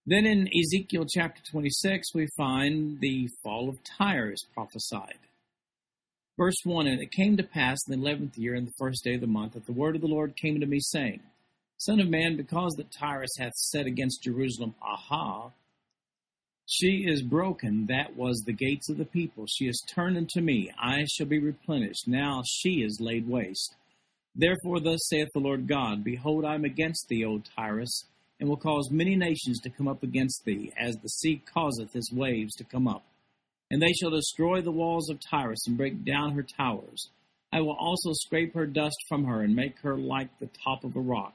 Then 0.06 0.26
in 0.26 0.48
Ezekiel 0.48 1.04
chapter 1.08 1.40
26, 1.50 2.14
we 2.14 2.28
find 2.36 3.00
the 3.00 3.28
fall 3.42 3.68
of 3.68 3.78
Tyre 3.82 4.32
is 4.32 4.44
prophesied. 4.54 5.18
Verse 6.36 6.56
1 6.64 6.86
And 6.86 7.00
it 7.00 7.10
came 7.12 7.36
to 7.36 7.42
pass 7.42 7.78
in 7.86 7.92
the 7.92 8.06
eleventh 8.06 8.36
year, 8.36 8.54
in 8.54 8.64
the 8.64 8.72
first 8.78 9.04
day 9.04 9.14
of 9.14 9.20
the 9.20 9.26
month, 9.26 9.54
that 9.54 9.66
the 9.66 9.72
word 9.72 9.94
of 9.94 10.02
the 10.02 10.08
Lord 10.08 10.36
came 10.36 10.60
to 10.60 10.66
me, 10.66 10.78
saying, 10.80 11.20
Son 11.78 12.00
of 12.00 12.08
man, 12.08 12.36
because 12.36 12.74
that 12.76 12.92
Tyrus 12.92 13.36
hath 13.38 13.54
said 13.54 13.86
against 13.86 14.22
Jerusalem, 14.22 14.74
Aha, 14.82 15.50
she 16.66 17.04
is 17.06 17.22
broken, 17.22 17.86
that 17.86 18.16
was 18.16 18.42
the 18.44 18.52
gates 18.52 18.88
of 18.90 18.98
the 18.98 19.04
people. 19.04 19.46
She 19.46 19.66
is 19.66 19.84
turned 19.86 20.16
unto 20.16 20.40
me, 20.40 20.72
I 20.76 21.04
shall 21.04 21.26
be 21.26 21.38
replenished. 21.38 22.08
Now 22.08 22.42
she 22.44 22.82
is 22.82 22.98
laid 23.00 23.28
waste. 23.28 23.76
Therefore, 24.34 24.80
thus 24.80 25.08
saith 25.08 25.28
the 25.32 25.40
Lord 25.40 25.68
God 25.68 26.02
Behold, 26.02 26.44
I 26.44 26.56
am 26.56 26.64
against 26.64 27.06
thee, 27.08 27.24
O 27.24 27.40
Tyrus, 27.56 28.06
and 28.40 28.48
will 28.48 28.56
cause 28.56 28.90
many 28.90 29.14
nations 29.14 29.60
to 29.60 29.70
come 29.70 29.86
up 29.86 30.02
against 30.02 30.44
thee, 30.44 30.72
as 30.76 30.96
the 30.96 31.08
sea 31.08 31.40
causeth 31.54 31.92
his 31.92 32.12
waves 32.12 32.54
to 32.56 32.64
come 32.64 32.88
up. 32.88 33.04
And 33.70 33.80
they 33.80 33.92
shall 33.92 34.10
destroy 34.10 34.60
the 34.60 34.72
walls 34.72 35.08
of 35.08 35.20
Tyrus 35.20 35.66
and 35.68 35.76
break 35.76 36.04
down 36.04 36.32
her 36.32 36.42
towers. 36.42 37.10
I 37.52 37.60
will 37.60 37.76
also 37.78 38.10
scrape 38.12 38.54
her 38.54 38.66
dust 38.66 38.96
from 39.08 39.24
her 39.24 39.42
and 39.42 39.54
make 39.54 39.78
her 39.80 39.96
like 39.96 40.36
the 40.40 40.50
top 40.64 40.84
of 40.84 40.96
a 40.96 41.00
rock. 41.00 41.34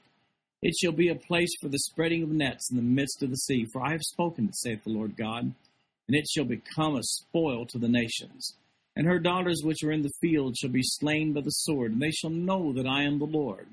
It 0.61 0.75
shall 0.77 0.91
be 0.91 1.09
a 1.09 1.15
place 1.15 1.49
for 1.59 1.69
the 1.69 1.79
spreading 1.79 2.21
of 2.23 2.29
nets 2.29 2.69
in 2.69 2.77
the 2.77 2.83
midst 2.83 3.23
of 3.23 3.31
the 3.31 3.37
sea, 3.37 3.65
for 3.71 3.81
I 3.81 3.91
have 3.91 4.01
spoken 4.01 4.45
it, 4.45 4.55
saith 4.55 4.83
the 4.83 4.91
Lord 4.91 5.17
God. 5.17 5.53
And 6.07 6.15
it 6.17 6.27
shall 6.29 6.45
become 6.45 6.95
a 6.95 7.03
spoil 7.03 7.65
to 7.67 7.79
the 7.79 7.87
nations. 7.87 8.55
And 8.95 9.07
her 9.07 9.19
daughters 9.19 9.61
which 9.63 9.83
are 9.83 9.91
in 9.91 10.01
the 10.01 10.11
field 10.21 10.57
shall 10.57 10.69
be 10.69 10.83
slain 10.83 11.33
by 11.33 11.41
the 11.41 11.49
sword, 11.49 11.93
and 11.93 12.01
they 12.01 12.11
shall 12.11 12.29
know 12.29 12.73
that 12.73 12.85
I 12.85 13.03
am 13.03 13.19
the 13.19 13.25
Lord. 13.25 13.67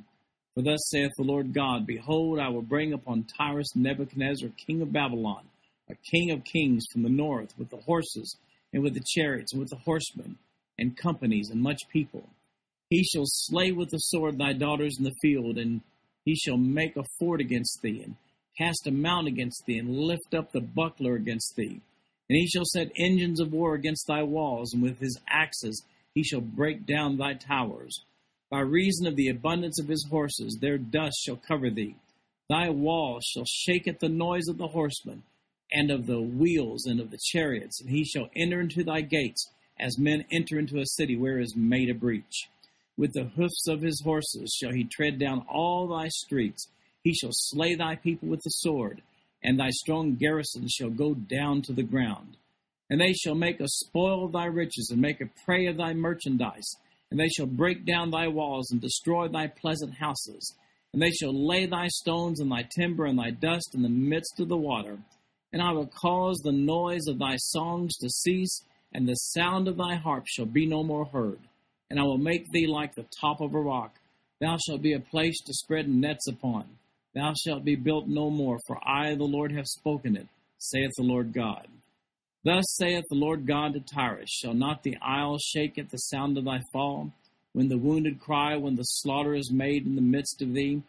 For 0.54 0.62
thus 0.62 0.88
saith 0.90 1.11
the 1.16 1.25
Lord 1.25 1.52
God 1.52 1.87
Behold, 1.87 2.38
I 2.38 2.49
will 2.49 2.62
bring 2.62 2.92
upon 2.92 3.25
Tyrus 3.25 3.75
Nebuchadnezzar, 3.75 4.50
king 4.57 4.80
of 4.80 4.92
Babylon, 4.92 5.45
a 5.90 5.95
king 6.11 6.30
of 6.30 6.45
kings 6.45 6.85
from 6.90 7.02
the 7.02 7.09
north, 7.09 7.52
with 7.59 7.71
the 7.71 7.76
horses 7.78 8.37
and 8.73 8.83
with 8.83 8.95
the 8.95 9.04
chariots, 9.07 9.52
and 9.52 9.61
with 9.61 9.71
the 9.71 9.76
horsemen, 9.76 10.38
and 10.78 10.97
companies, 10.97 11.50
and 11.50 11.61
much 11.61 11.83
people. 11.92 12.28
He 12.90 13.02
shall 13.02 13.25
slay 13.26 13.73
with 13.73 13.90
the 13.90 13.99
sword 13.99 14.38
thy 14.38 14.52
daughters 14.52 14.97
in 14.99 15.04
the 15.04 15.14
field, 15.21 15.59
and 15.59 15.80
he 16.28 16.35
shall 16.35 16.58
make 16.58 16.94
a 16.94 17.04
fort 17.18 17.40
against 17.40 17.80
thee, 17.80 18.02
and 18.02 18.14
cast 18.58 18.87
a 18.87 18.90
mount 18.90 19.26
against 19.26 19.64
thee, 19.64 19.78
and 19.78 19.97
lift 19.97 20.35
up 20.35 20.52
the 20.52 20.61
buckler 20.61 21.14
against 21.14 21.56
thee. 21.56 21.80
And 22.28 22.37
he 22.37 22.47
shall 22.47 22.66
set 22.66 22.92
engines 22.99 23.40
of 23.40 23.50
war 23.50 23.75
against 23.75 24.06
thy 24.06 24.23
walls, 24.25 24.75
and 24.75 24.82
with 24.82 25.00
his 25.00 25.18
axes 25.26 25.82
he 26.14 26.23
shall 26.23 26.42
break 26.42 26.85
down 26.85 27.16
thy 27.16 27.32
towers. 27.32 28.04
By 28.50 28.61
reason 28.61 29.06
of 29.06 29.16
the 29.16 29.30
abundance 29.30 29.80
of 29.80 29.88
his 29.88 30.06
horses, 30.11 30.58
their 30.61 30.76
dust 30.76 31.16
shall 31.25 31.40
cover 31.49 31.70
thee. 31.70 31.97
Thy 32.50 32.68
walls 32.68 33.25
shall 33.25 33.47
shake 33.47 33.88
at 33.88 34.00
the 34.00 34.11
noise 34.11 34.49
of 34.49 34.58
the 34.58 34.68
horsemen 34.68 35.23
and 35.73 35.90
of 35.90 36.04
the 36.04 36.20
wheels 36.20 36.85
and 36.85 37.00
of 37.00 37.11
the 37.11 37.20
chariots, 37.32 37.80
and 37.80 37.88
he 37.88 38.04
shall 38.04 38.28
enter 38.37 38.61
into 38.61 38.85
thy 38.85 39.00
gates 39.00 39.50
as 39.80 39.99
men 39.99 40.26
enter 40.30 40.58
into 40.58 40.78
a 40.78 40.85
city 40.85 41.16
where 41.16 41.40
is 41.40 41.56
made 41.56 41.88
a 41.88 41.94
breach. 41.94 42.50
With 42.99 43.14
the 43.14 43.25
hoofs 43.25 43.67
of 43.67 43.81
his 43.81 44.02
horses 44.05 44.55
shall 44.61 44.73
he 44.73 44.85
tread 44.85 45.19
down 45.19 45.47
all 45.49 45.88
thy 45.88 46.09
streets. 46.09 46.69
He 47.02 47.14
shall 47.14 47.31
slay 47.33 47.75
thy 47.75 47.97
people 47.97 48.28
with 48.28 48.43
the 48.43 48.50
sword, 48.50 49.00
and 49.43 49.59
thy 49.59 49.71
strong 49.71 50.17
garrison 50.17 50.67
shall 50.69 50.90
go 50.90 51.14
down 51.14 51.62
to 51.62 51.73
the 51.73 51.83
ground. 51.83 52.37
And 52.90 53.00
they 53.00 53.14
shall 53.14 53.35
make 53.35 53.61
a 53.61 53.69
spoil 53.69 54.26
of 54.26 54.33
thy 54.33 54.47
riches, 54.47 54.90
and 54.90 55.00
make 55.00 55.23
a 55.23 55.31
prey 55.47 55.67
of 55.67 55.78
thy 55.78 55.95
merchandise. 55.95 56.76
And 57.11 57.19
they 57.19 57.28
shall 57.28 57.47
break 57.47 57.87
down 57.87 58.11
thy 58.11 58.28
walls, 58.28 58.71
and 58.71 58.81
destroy 58.83 59.28
thy 59.28 59.47
pleasant 59.47 59.95
houses. 59.95 60.55
And 60.93 61.00
they 61.00 61.12
shall 61.12 61.33
lay 61.33 61.64
thy 61.64 61.87
stones 61.87 62.40
and 62.40 62.50
thy 62.50 62.67
timber 62.76 63.07
and 63.07 63.19
thy 63.19 63.31
dust 63.31 63.75
in 63.75 63.83
the 63.83 63.88
midst 63.88 64.40
of 64.40 64.49
the 64.49 64.59
water 64.59 64.99
and 65.52 65.62
I 65.62 65.73
will 65.73 65.87
cause 65.87 66.38
the 66.38 66.52
noise 66.52 67.07
of 67.09 67.19
thy 67.19 67.37
songs 67.37 67.97
to 67.99 68.11
cease, 68.11 68.62
and 68.93 69.09
the 69.09 69.14
sound 69.14 69.69
of 69.69 69.76
thy 69.76 69.95
harp 69.95 70.25
shall 70.26 70.47
be 70.47 70.67
no 70.67 70.83
more 70.83 71.07
heard. 71.07 71.40
And 71.90 71.99
I 71.99 72.02
will 72.02 72.18
make 72.18 72.50
thee 72.50 72.66
like 72.66 72.95
the 72.95 73.07
top 73.21 73.40
of 73.40 73.54
a 73.54 73.61
rock. 73.61 73.99
Thou 74.40 74.57
shalt 74.59 74.83
be 74.83 74.92
a 74.92 75.00
place 75.00 75.40
to 75.47 75.54
spread 75.54 75.88
nets 75.88 76.28
upon. 76.28 76.66
Thou 77.14 77.33
shalt 77.35 77.64
be 77.64 77.76
built 77.76 78.07
no 78.07 78.30
more, 78.30 78.59
for 78.66 78.78
I, 78.87 79.14
the 79.14 79.25
Lord, 79.25 79.52
have 79.52 79.66
spoken 79.66 80.16
it, 80.16 80.28
saith 80.59 80.92
the 80.97 81.02
Lord 81.02 81.33
God. 81.33 81.66
Thus 82.45 82.64
saith 82.76 83.04
the 83.09 83.16
Lord 83.16 83.47
God 83.47 83.75
to 83.75 83.80
Tyrus 83.80 84.30
Shall 84.30 84.54
not 84.54 84.83
the 84.83 84.97
isles 85.02 85.42
shake 85.42 85.76
at 85.78 85.90
the 85.90 85.99
sound 85.99 86.38
of 86.38 86.45
thy 86.45 86.61
fall? 86.73 87.12
When 87.52 87.68
the 87.68 87.78
wounded 87.78 88.21
cry, 88.21 88.57
when 88.57 88.76
the 88.76 88.85
slaughter 88.85 89.35
is 89.35 89.50
made 89.50 89.87
in 89.87 89.97
the 89.97 90.02
midst 90.02 90.40
of 90.40 90.54
thee? 90.54 90.83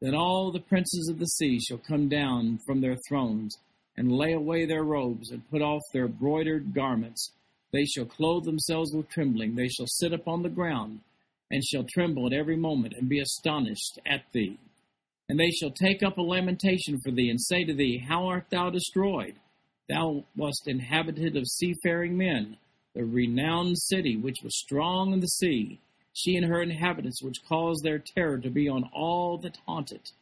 Then 0.00 0.14
all 0.14 0.50
the 0.50 0.60
princes 0.60 1.08
of 1.08 1.18
the 1.18 1.26
sea 1.26 1.60
shall 1.60 1.78
come 1.78 2.08
down 2.08 2.58
from 2.66 2.80
their 2.80 2.96
thrones, 3.08 3.56
and 3.96 4.12
lay 4.12 4.32
away 4.32 4.66
their 4.66 4.82
robes, 4.82 5.30
and 5.30 5.48
put 5.48 5.62
off 5.62 5.82
their 5.92 6.08
broidered 6.08 6.74
garments. 6.74 7.30
They 7.72 7.84
shall 7.84 8.06
clothe 8.06 8.44
themselves 8.44 8.92
with 8.94 9.08
trembling. 9.08 9.54
They 9.54 9.68
shall 9.68 9.86
sit 9.86 10.12
upon 10.12 10.42
the 10.42 10.48
ground, 10.48 11.00
and 11.50 11.64
shall 11.64 11.84
tremble 11.84 12.26
at 12.26 12.32
every 12.32 12.56
moment, 12.56 12.94
and 12.96 13.08
be 13.08 13.20
astonished 13.20 13.98
at 14.06 14.24
thee. 14.32 14.58
And 15.28 15.38
they 15.38 15.50
shall 15.50 15.70
take 15.70 16.02
up 16.02 16.18
a 16.18 16.22
lamentation 16.22 16.98
for 17.04 17.10
thee, 17.10 17.28
and 17.28 17.40
say 17.40 17.64
to 17.64 17.74
thee, 17.74 17.98
How 17.98 18.26
art 18.26 18.46
thou 18.50 18.70
destroyed? 18.70 19.34
Thou 19.88 20.24
wast 20.36 20.66
inhabited 20.66 21.36
of 21.36 21.46
seafaring 21.46 22.16
men, 22.16 22.56
the 22.94 23.04
renowned 23.04 23.78
city 23.78 24.16
which 24.16 24.36
was 24.42 24.58
strong 24.58 25.12
in 25.12 25.20
the 25.20 25.26
sea, 25.26 25.80
she 26.12 26.34
and 26.36 26.46
her 26.46 26.62
inhabitants, 26.62 27.22
which 27.22 27.44
caused 27.46 27.84
their 27.84 27.98
terror 27.98 28.38
to 28.38 28.50
be 28.50 28.68
on 28.68 28.88
all 28.94 29.38
that 29.38 29.58
haunt 29.66 29.92
it. 29.92 30.12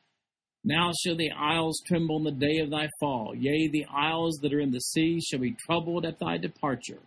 Now 0.64 0.92
shall 0.92 1.14
the 1.14 1.30
isles 1.30 1.80
tremble 1.86 2.16
in 2.16 2.24
the 2.24 2.46
day 2.46 2.58
of 2.58 2.70
thy 2.70 2.88
fall, 2.98 3.34
yea, 3.34 3.68
the 3.68 3.84
isles 3.84 4.38
that 4.42 4.52
are 4.52 4.60
in 4.60 4.72
the 4.72 4.80
sea 4.80 5.20
shall 5.20 5.40
be 5.40 5.56
troubled 5.66 6.04
at 6.04 6.18
thy 6.18 6.38
departure. 6.38 7.00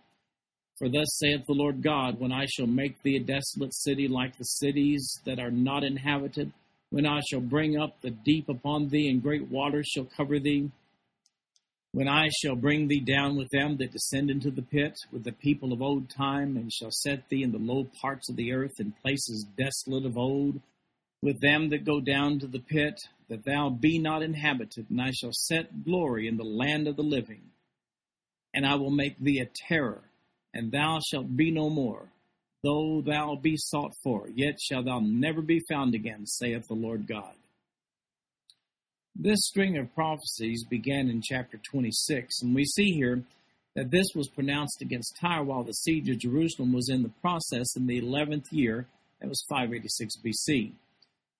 For 0.78 0.88
thus 0.88 1.18
saith 1.18 1.44
the 1.46 1.54
Lord 1.54 1.82
God, 1.82 2.20
when 2.20 2.30
I 2.30 2.46
shall 2.46 2.68
make 2.68 3.02
thee 3.02 3.16
a 3.16 3.20
desolate 3.20 3.74
city 3.74 4.06
like 4.06 4.38
the 4.38 4.44
cities 4.44 5.20
that 5.24 5.40
are 5.40 5.50
not 5.50 5.82
inhabited, 5.82 6.52
when 6.90 7.04
I 7.04 7.20
shall 7.28 7.40
bring 7.40 7.76
up 7.76 8.00
the 8.00 8.10
deep 8.10 8.48
upon 8.48 8.88
thee, 8.88 9.08
and 9.08 9.22
great 9.22 9.48
waters 9.50 9.88
shall 9.88 10.04
cover 10.04 10.38
thee, 10.38 10.70
when 11.92 12.06
I 12.06 12.28
shall 12.28 12.54
bring 12.54 12.86
thee 12.86 13.00
down 13.00 13.36
with 13.36 13.48
them 13.50 13.76
that 13.78 13.92
descend 13.92 14.30
into 14.30 14.50
the 14.50 14.62
pit, 14.62 14.94
with 15.10 15.24
the 15.24 15.32
people 15.32 15.72
of 15.72 15.82
old 15.82 16.10
time, 16.10 16.56
and 16.56 16.72
shall 16.72 16.92
set 16.92 17.28
thee 17.28 17.42
in 17.42 17.50
the 17.50 17.58
low 17.58 17.88
parts 18.00 18.30
of 18.30 18.36
the 18.36 18.52
earth, 18.52 18.78
in 18.78 18.92
places 19.02 19.46
desolate 19.56 20.06
of 20.06 20.16
old, 20.16 20.60
with 21.22 21.40
them 21.40 21.70
that 21.70 21.84
go 21.84 22.00
down 22.00 22.38
to 22.38 22.46
the 22.46 22.60
pit, 22.60 22.94
that 23.28 23.44
thou 23.44 23.68
be 23.68 23.98
not 23.98 24.22
inhabited, 24.22 24.86
and 24.90 25.00
I 25.00 25.10
shall 25.10 25.32
set 25.32 25.84
glory 25.84 26.28
in 26.28 26.36
the 26.36 26.44
land 26.44 26.86
of 26.86 26.94
the 26.96 27.02
living. 27.02 27.42
And 28.54 28.64
I 28.64 28.76
will 28.76 28.90
make 28.90 29.18
thee 29.18 29.40
a 29.40 29.50
terror, 29.68 30.07
and 30.54 30.72
thou 30.72 30.98
shalt 31.10 31.36
be 31.36 31.50
no 31.50 31.70
more. 31.70 32.08
Though 32.64 33.02
thou 33.04 33.36
be 33.36 33.54
sought 33.56 33.92
for, 34.02 34.28
yet 34.34 34.60
shalt 34.60 34.86
thou 34.86 35.00
never 35.00 35.42
be 35.42 35.60
found 35.68 35.94
again, 35.94 36.26
saith 36.26 36.66
the 36.66 36.74
Lord 36.74 37.06
God. 37.06 37.34
This 39.14 39.38
string 39.42 39.78
of 39.78 39.94
prophecies 39.94 40.64
began 40.64 41.08
in 41.08 41.22
chapter 41.22 41.58
26, 41.70 42.42
and 42.42 42.54
we 42.54 42.64
see 42.64 42.92
here 42.92 43.22
that 43.74 43.90
this 43.90 44.06
was 44.14 44.28
pronounced 44.28 44.80
against 44.80 45.16
Tyre 45.20 45.44
while 45.44 45.62
the 45.62 45.72
siege 45.72 46.08
of 46.08 46.18
Jerusalem 46.18 46.72
was 46.72 46.88
in 46.88 47.02
the 47.02 47.12
process 47.20 47.76
in 47.76 47.86
the 47.86 48.00
11th 48.00 48.46
year, 48.50 48.86
that 49.20 49.28
was 49.28 49.44
586 49.48 50.16
BC. 50.24 50.72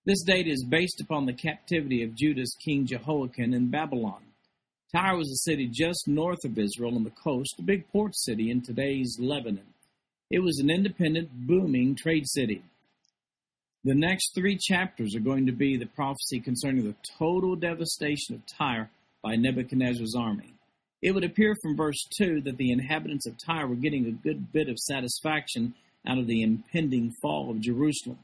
This 0.04 0.22
date 0.22 0.46
is 0.46 0.64
based 0.64 1.00
upon 1.00 1.26
the 1.26 1.32
captivity 1.32 2.02
of 2.02 2.14
Judah's 2.14 2.56
king 2.64 2.86
Jehoiakim 2.86 3.52
in 3.52 3.70
Babylon. 3.70 4.22
Tyre 4.94 5.16
was 5.16 5.30
a 5.30 5.50
city 5.50 5.68
just 5.70 6.08
north 6.08 6.44
of 6.44 6.58
Israel 6.58 6.94
on 6.94 7.04
the 7.04 7.10
coast, 7.10 7.56
a 7.58 7.62
big 7.62 7.86
port 7.92 8.16
city 8.16 8.50
in 8.50 8.62
today's 8.62 9.18
Lebanon. 9.20 9.74
It 10.30 10.38
was 10.38 10.58
an 10.58 10.70
independent, 10.70 11.28
booming 11.46 11.94
trade 11.94 12.26
city. 12.26 12.62
The 13.84 13.94
next 13.94 14.34
three 14.34 14.56
chapters 14.58 15.14
are 15.14 15.20
going 15.20 15.46
to 15.46 15.52
be 15.52 15.76
the 15.76 15.86
prophecy 15.86 16.40
concerning 16.40 16.84
the 16.84 16.96
total 17.18 17.54
devastation 17.54 18.34
of 18.34 18.46
Tyre 18.46 18.90
by 19.22 19.36
Nebuchadnezzar's 19.36 20.14
army. 20.16 20.54
It 21.02 21.12
would 21.12 21.24
appear 21.24 21.54
from 21.62 21.76
verse 21.76 22.08
2 22.16 22.42
that 22.42 22.56
the 22.56 22.72
inhabitants 22.72 23.26
of 23.26 23.36
Tyre 23.38 23.68
were 23.68 23.76
getting 23.76 24.06
a 24.06 24.10
good 24.10 24.52
bit 24.52 24.68
of 24.68 24.78
satisfaction 24.78 25.74
out 26.06 26.18
of 26.18 26.26
the 26.26 26.42
impending 26.42 27.12
fall 27.22 27.50
of 27.50 27.60
Jerusalem. 27.60 28.18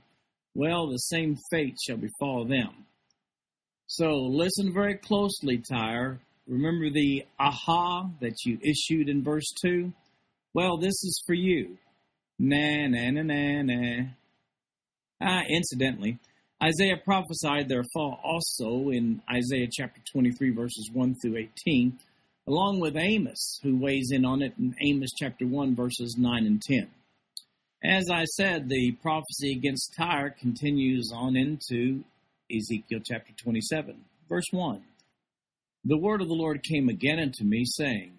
Well, 0.54 0.88
the 0.88 0.96
same 0.96 1.36
fate 1.50 1.76
shall 1.84 1.98
befall 1.98 2.46
them. 2.46 2.86
So 3.86 4.16
listen 4.16 4.72
very 4.72 4.96
closely, 4.96 5.58
Tyre. 5.58 6.20
Remember 6.46 6.90
the 6.90 7.24
aha 7.38 8.10
that 8.20 8.44
you 8.44 8.58
issued 8.62 9.08
in 9.08 9.24
verse 9.24 9.50
2? 9.62 9.92
Well, 10.52 10.76
this 10.76 10.92
is 11.02 11.22
for 11.26 11.34
you. 11.34 11.78
Na, 12.38 12.86
na, 12.86 13.10
na, 13.10 13.22
na, 13.22 13.62
na. 13.62 14.04
Ah, 15.20 15.42
incidentally, 15.48 16.18
Isaiah 16.62 16.98
prophesied 17.02 17.68
their 17.68 17.84
fall 17.94 18.20
also 18.22 18.90
in 18.90 19.22
Isaiah 19.30 19.68
chapter 19.70 20.00
23, 20.12 20.50
verses 20.50 20.90
1 20.92 21.14
through 21.22 21.36
18, 21.66 21.98
along 22.46 22.80
with 22.80 22.96
Amos, 22.96 23.58
who 23.62 23.78
weighs 23.78 24.10
in 24.12 24.24
on 24.24 24.42
it 24.42 24.52
in 24.58 24.74
Amos 24.82 25.10
chapter 25.18 25.46
1, 25.46 25.74
verses 25.74 26.16
9 26.18 26.46
and 26.46 26.60
10. 26.60 26.90
As 27.82 28.10
I 28.10 28.24
said, 28.24 28.68
the 28.68 28.92
prophecy 29.02 29.52
against 29.52 29.94
Tyre 29.96 30.30
continues 30.30 31.10
on 31.14 31.36
into 31.36 32.04
Ezekiel 32.54 33.00
chapter 33.04 33.32
27, 33.42 33.96
verse 34.28 34.46
1. 34.50 34.82
The 35.86 35.98
word 35.98 36.22
of 36.22 36.28
the 36.28 36.34
Lord 36.34 36.62
came 36.62 36.88
again 36.88 37.18
unto 37.18 37.44
me, 37.44 37.64
saying, 37.66 38.14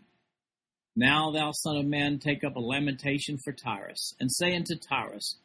Now, 0.95 1.31
thou 1.31 1.51
son 1.51 1.77
of 1.77 1.85
man, 1.85 2.19
take 2.19 2.43
up 2.43 2.55
a 2.55 2.59
lamentation 2.59 3.39
for 3.43 3.53
Tyrus, 3.53 4.13
and 4.19 4.31
say 4.31 4.55
unto 4.55 4.75
Tyrus, 4.75 5.37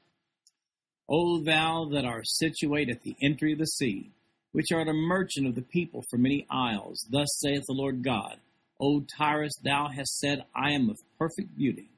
O 1.08 1.42
thou 1.42 1.88
that 1.92 2.04
art 2.04 2.28
situate 2.28 2.90
at 2.90 3.02
the 3.02 3.16
entry 3.22 3.54
of 3.54 3.58
the 3.58 3.66
sea, 3.66 4.10
which 4.52 4.70
art 4.70 4.88
a 4.88 4.92
merchant 4.92 5.46
of 5.46 5.54
the 5.54 5.62
people 5.62 6.04
for 6.10 6.18
many 6.18 6.46
isles, 6.50 7.06
thus 7.10 7.28
saith 7.38 7.64
the 7.66 7.72
Lord 7.72 8.04
God, 8.04 8.36
O 8.78 9.00
Tyrus, 9.16 9.56
thou 9.64 9.88
hast 9.88 10.18
said, 10.18 10.44
I 10.54 10.72
am 10.72 10.90
of 10.90 10.98
perfect 11.18 11.56
beauty. 11.56 11.88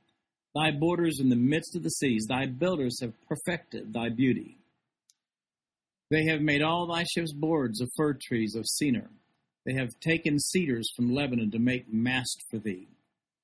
Thy 0.55 0.71
borders 0.71 1.19
in 1.19 1.31
the 1.31 1.37
midst 1.37 1.75
of 1.75 1.83
the 1.83 1.91
seas, 1.91 2.27
thy 2.29 2.47
builders 2.47 3.01
have 3.01 3.15
perfected 3.27 3.93
thy 3.93 4.09
beauty. 4.09 4.59
They 6.11 6.27
have 6.27 6.43
made 6.43 6.63
all 6.63 6.87
thy 6.87 7.05
ships 7.05 7.33
boards 7.33 7.81
of 7.81 7.91
fir 7.97 8.17
trees 8.21 8.55
of 8.55 8.67
Senir. 8.67 9.09
They 9.65 9.75
have 9.75 10.01
taken 10.01 10.39
cedars 10.39 10.91
from 10.95 11.15
Lebanon 11.15 11.51
to 11.53 11.59
make 11.59 11.93
mast 11.93 12.43
for 12.51 12.59
thee. 12.59 12.89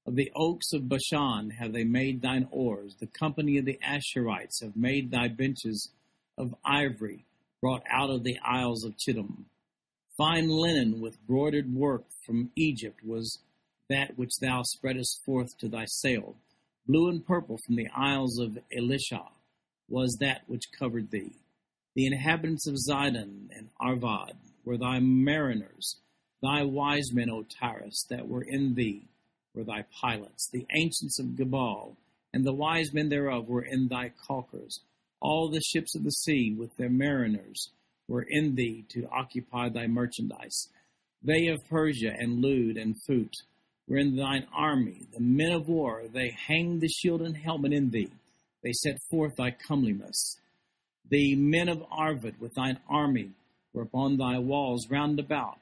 Of 0.07 0.17
the 0.17 0.33
oaks 0.35 0.73
of 0.73 0.89
Bashan 0.89 1.51
have 1.51 1.73
they 1.73 1.85
made 1.85 2.23
thine 2.23 2.49
oars. 2.51 2.97
The 2.99 3.07
company 3.07 3.59
of 3.59 3.67
the 3.67 3.79
Ashurites 3.85 4.63
have 4.63 4.75
made 4.75 5.11
thy 5.11 5.29
benches 5.29 5.91
of 6.37 6.55
ivory 6.65 7.25
brought 7.61 7.83
out 7.91 8.11
of 8.11 8.25
the 8.25 8.39
isles 8.45 8.85
of 8.85 8.97
Chittim. 8.97 9.45
Fine 10.17 10.49
linen 10.49 11.01
with 11.01 11.25
broidered 11.27 11.73
work 11.73 12.05
from 12.25 12.51
Egypt 12.57 13.05
was 13.05 13.39
that 13.89 14.19
which 14.19 14.39
thou 14.41 14.63
spreadest 14.63 15.25
forth 15.25 15.57
to 15.59 15.69
thy 15.69 15.85
sail. 15.85 16.37
Blue 16.87 17.09
and 17.09 17.25
purple 17.25 17.59
from 17.65 17.77
the 17.77 17.89
isles 17.95 18.39
of 18.39 18.59
Elishah 18.77 19.29
was 19.89 20.17
that 20.21 20.43
which 20.47 20.73
covered 20.77 21.11
thee. 21.11 21.33
The 21.95 22.07
inhabitants 22.07 22.67
of 22.67 22.77
Zidon 22.77 23.49
and 23.55 23.69
Arvad 23.81 24.37
were 24.65 24.79
thy 24.79 25.01
mariners, 25.01 25.97
thy 26.43 26.63
wise 26.63 27.13
men, 27.13 27.31
O 27.31 27.45
Tyrus, 27.45 28.05
that 28.11 28.29
were 28.29 28.43
in 28.43 28.75
thee 28.75 29.09
were 29.55 29.65
thy 29.65 29.85
pilots. 30.01 30.49
The 30.53 30.67
ancients 30.75 31.19
of 31.19 31.37
Gebal 31.37 31.97
and 32.33 32.45
the 32.45 32.55
wise 32.55 32.93
men 32.93 33.09
thereof 33.09 33.49
were 33.49 33.65
in 33.65 33.89
thy 33.89 34.13
caulkers. 34.29 34.81
All 35.21 35.51
the 35.51 35.61
ships 35.61 35.95
of 35.95 36.05
the 36.05 36.11
sea 36.11 36.55
with 36.57 36.77
their 36.77 36.91
mariners 36.91 37.71
were 38.07 38.25
in 38.29 38.55
thee 38.55 38.85
to 38.91 39.09
occupy 39.11 39.69
thy 39.69 39.87
merchandise. 39.87 40.69
They 41.23 41.49
of 41.49 41.59
Persia 41.69 42.15
and 42.17 42.41
Lud 42.41 42.77
and 42.77 42.95
Phut 43.07 43.35
were 43.89 43.97
in 43.97 44.17
thine 44.17 44.47
army, 44.55 45.07
the 45.13 45.21
men 45.21 45.53
of 45.53 45.69
war, 45.69 46.05
they 46.13 46.31
hanged 46.31 46.81
the 46.81 46.89
shield 46.89 47.23
and 47.23 47.37
helmet 47.37 47.73
in 47.73 47.91
thee. 47.91 48.13
They 48.63 48.73
set 48.73 48.99
forth 49.11 49.37
thy 49.37 49.51
comeliness. 49.51 50.37
The 51.11 51.35
men 51.37 51.69
of 51.69 51.83
Arvad 51.91 52.39
with 52.39 52.55
thine 52.55 52.79
army 52.89 53.31
were 53.73 53.83
upon 53.83 54.17
thy 54.17 54.39
walls 54.39 54.89
round 54.91 55.19
about, 55.19 55.59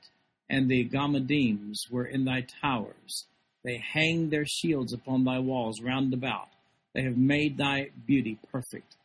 and 0.49 0.69
the 0.69 0.89
Gammadims 0.89 1.91
were 1.91 2.07
in 2.07 2.25
thy 2.25 2.47
towers. 2.63 3.27
They 3.65 3.83
hang 3.93 4.31
their 4.31 4.47
shields 4.47 4.93
upon 4.93 5.25
thy 5.25 5.39
walls 5.39 5.81
round 5.81 6.15
about. 6.15 6.49
They 6.95 7.03
have 7.03 7.17
made 7.17 7.57
thy 7.57 7.91
beauty 8.07 8.39
perfect. 8.53 8.97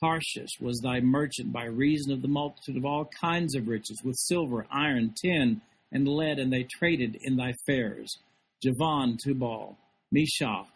Tarshish 0.00 0.60
was 0.60 0.80
thy 0.80 1.00
merchant 1.00 1.52
by 1.52 1.64
reason 1.64 2.12
of 2.12 2.22
the 2.22 2.28
multitude 2.28 2.76
of 2.76 2.84
all 2.84 3.08
kinds 3.20 3.56
of 3.56 3.66
riches, 3.66 4.00
with 4.04 4.16
silver, 4.16 4.66
iron, 4.70 5.14
tin, 5.20 5.60
and 5.90 6.06
lead, 6.06 6.38
and 6.38 6.52
they 6.52 6.64
traded 6.64 7.16
in 7.22 7.36
thy 7.36 7.54
fairs. 7.66 8.18
Javan, 8.62 9.16
Tubal, 9.22 9.76
Meshech, 10.12 10.66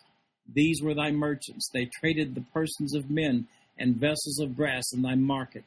these 0.53 0.83
were 0.83 0.95
thy 0.95 1.11
merchants. 1.11 1.69
They 1.73 1.85
traded 2.01 2.35
the 2.35 2.45
persons 2.53 2.95
of 2.95 3.11
men 3.11 3.47
and 3.79 3.97
vessels 3.97 4.41
of 4.41 4.57
brass 4.57 4.93
in 4.93 5.03
thy 5.03 5.15
market. 5.15 5.65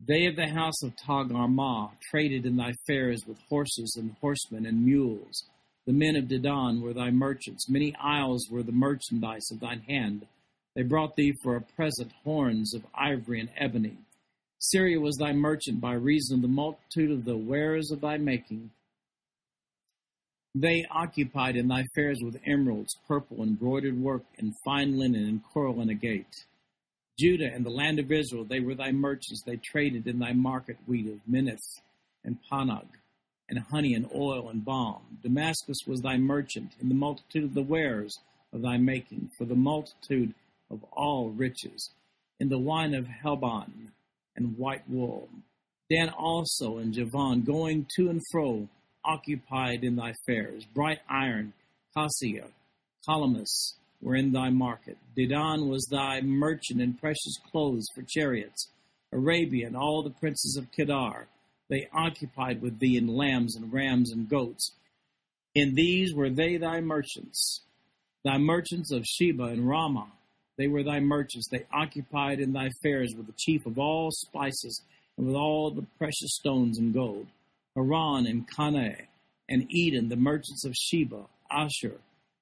They 0.00 0.26
of 0.26 0.36
the 0.36 0.48
house 0.48 0.82
of 0.82 0.94
Togarmah 0.96 1.92
traded 2.10 2.46
in 2.46 2.56
thy 2.56 2.72
fairs 2.86 3.24
with 3.26 3.38
horses 3.48 3.96
and 3.98 4.14
horsemen 4.20 4.66
and 4.66 4.84
mules. 4.84 5.44
The 5.86 5.92
men 5.92 6.16
of 6.16 6.28
Dedan 6.28 6.80
were 6.80 6.92
thy 6.92 7.10
merchants. 7.10 7.68
Many 7.68 7.94
isles 7.96 8.48
were 8.50 8.62
the 8.62 8.72
merchandise 8.72 9.50
of 9.50 9.60
thine 9.60 9.80
hand. 9.80 10.26
They 10.74 10.82
brought 10.82 11.16
thee 11.16 11.32
for 11.42 11.56
a 11.56 11.62
present 11.62 12.12
horns 12.24 12.74
of 12.74 12.84
ivory 12.94 13.40
and 13.40 13.50
ebony. 13.56 13.96
Syria 14.58 15.00
was 15.00 15.16
thy 15.16 15.32
merchant 15.32 15.80
by 15.80 15.92
reason 15.92 16.36
of 16.36 16.42
the 16.42 16.48
multitude 16.48 17.10
of 17.10 17.24
the 17.24 17.36
wares 17.36 17.90
of 17.90 18.00
thy 18.00 18.18
making. 18.18 18.70
They 20.54 20.84
occupied 20.90 21.56
in 21.56 21.68
thy 21.68 21.84
fairs 21.94 22.20
with 22.22 22.40
emeralds, 22.46 22.96
purple, 23.06 23.42
embroidered 23.42 23.98
work, 23.98 24.24
and 24.38 24.54
fine 24.64 24.98
linen, 24.98 25.28
and 25.28 25.42
coral 25.42 25.80
and 25.80 25.90
agate. 25.90 26.46
Judah 27.18 27.50
and 27.52 27.64
the 27.64 27.70
land 27.70 27.98
of 27.98 28.12
Israel, 28.12 28.44
they 28.44 28.60
were 28.60 28.74
thy 28.74 28.92
merchants. 28.92 29.42
They 29.44 29.56
traded 29.56 30.06
in 30.06 30.18
thy 30.18 30.32
market 30.32 30.76
wheat 30.86 31.06
of 31.06 31.20
Minnith 31.30 31.80
and 32.24 32.38
Pannag 32.50 32.86
and 33.48 33.58
honey 33.70 33.94
and 33.94 34.08
oil 34.14 34.48
and 34.50 34.64
balm. 34.64 35.18
Damascus 35.22 35.78
was 35.86 36.00
thy 36.00 36.16
merchant 36.16 36.72
in 36.80 36.88
the 36.88 36.94
multitude 36.94 37.44
of 37.44 37.54
the 37.54 37.62
wares 37.62 38.18
of 38.52 38.62
thy 38.62 38.76
making, 38.76 39.30
for 39.38 39.44
the 39.44 39.54
multitude 39.54 40.34
of 40.70 40.84
all 40.92 41.30
riches, 41.30 41.90
in 42.40 42.48
the 42.48 42.58
wine 42.58 42.94
of 42.94 43.06
Helbon 43.06 43.92
and 44.34 44.58
white 44.58 44.88
wool. 44.88 45.28
Dan 45.90 46.10
also 46.10 46.78
and 46.78 46.92
Javan, 46.92 47.42
going 47.42 47.86
to 47.96 48.10
and 48.10 48.20
fro, 48.32 48.68
occupied 49.04 49.84
in 49.84 49.96
thy 49.96 50.12
fairs. 50.26 50.64
Bright 50.74 50.98
iron, 51.08 51.52
cassia, 51.94 52.46
calamus 53.08 53.74
were 54.02 54.16
in 54.16 54.32
thy 54.32 54.50
market. 54.50 54.98
Dedan 55.16 55.68
was 55.68 55.86
thy 55.90 56.20
merchant 56.20 56.80
in 56.80 56.94
precious 56.94 57.38
clothes 57.50 57.86
for 57.94 58.02
chariots. 58.02 58.68
Arabia 59.12 59.66
and 59.66 59.76
all 59.76 60.02
the 60.02 60.10
princes 60.10 60.56
of 60.56 60.70
Kedar 60.72 61.26
they 61.68 61.88
occupied 61.92 62.62
with 62.62 62.78
thee 62.78 62.96
in 62.96 63.08
lambs 63.08 63.56
and 63.56 63.72
rams 63.72 64.12
and 64.12 64.28
goats. 64.28 64.72
In 65.54 65.74
these 65.74 66.14
were 66.14 66.30
they 66.30 66.56
thy 66.56 66.80
merchants, 66.80 67.62
thy 68.24 68.38
merchants 68.38 68.92
of 68.92 69.04
Sheba 69.04 69.44
and 69.44 69.64
Raamah. 69.64 70.10
They 70.58 70.68
were 70.68 70.82
thy 70.82 71.00
merchants. 71.00 71.48
They 71.50 71.66
occupied 71.72 72.40
in 72.40 72.52
thy 72.52 72.70
fairs 72.82 73.14
with 73.16 73.26
the 73.26 73.34
chief 73.36 73.66
of 73.66 73.78
all 73.78 74.10
spices 74.10 74.82
and 75.16 75.26
with 75.26 75.36
all 75.36 75.70
the 75.70 75.86
precious 75.98 76.36
stones 76.36 76.78
and 76.78 76.94
gold. 76.94 77.26
Haran 77.74 78.26
and 78.26 78.48
Canneh 78.48 79.06
and 79.48 79.66
Eden, 79.70 80.08
the 80.08 80.16
merchants 80.16 80.64
of 80.64 80.74
Sheba, 80.74 81.24
Ashur, 81.50 82.00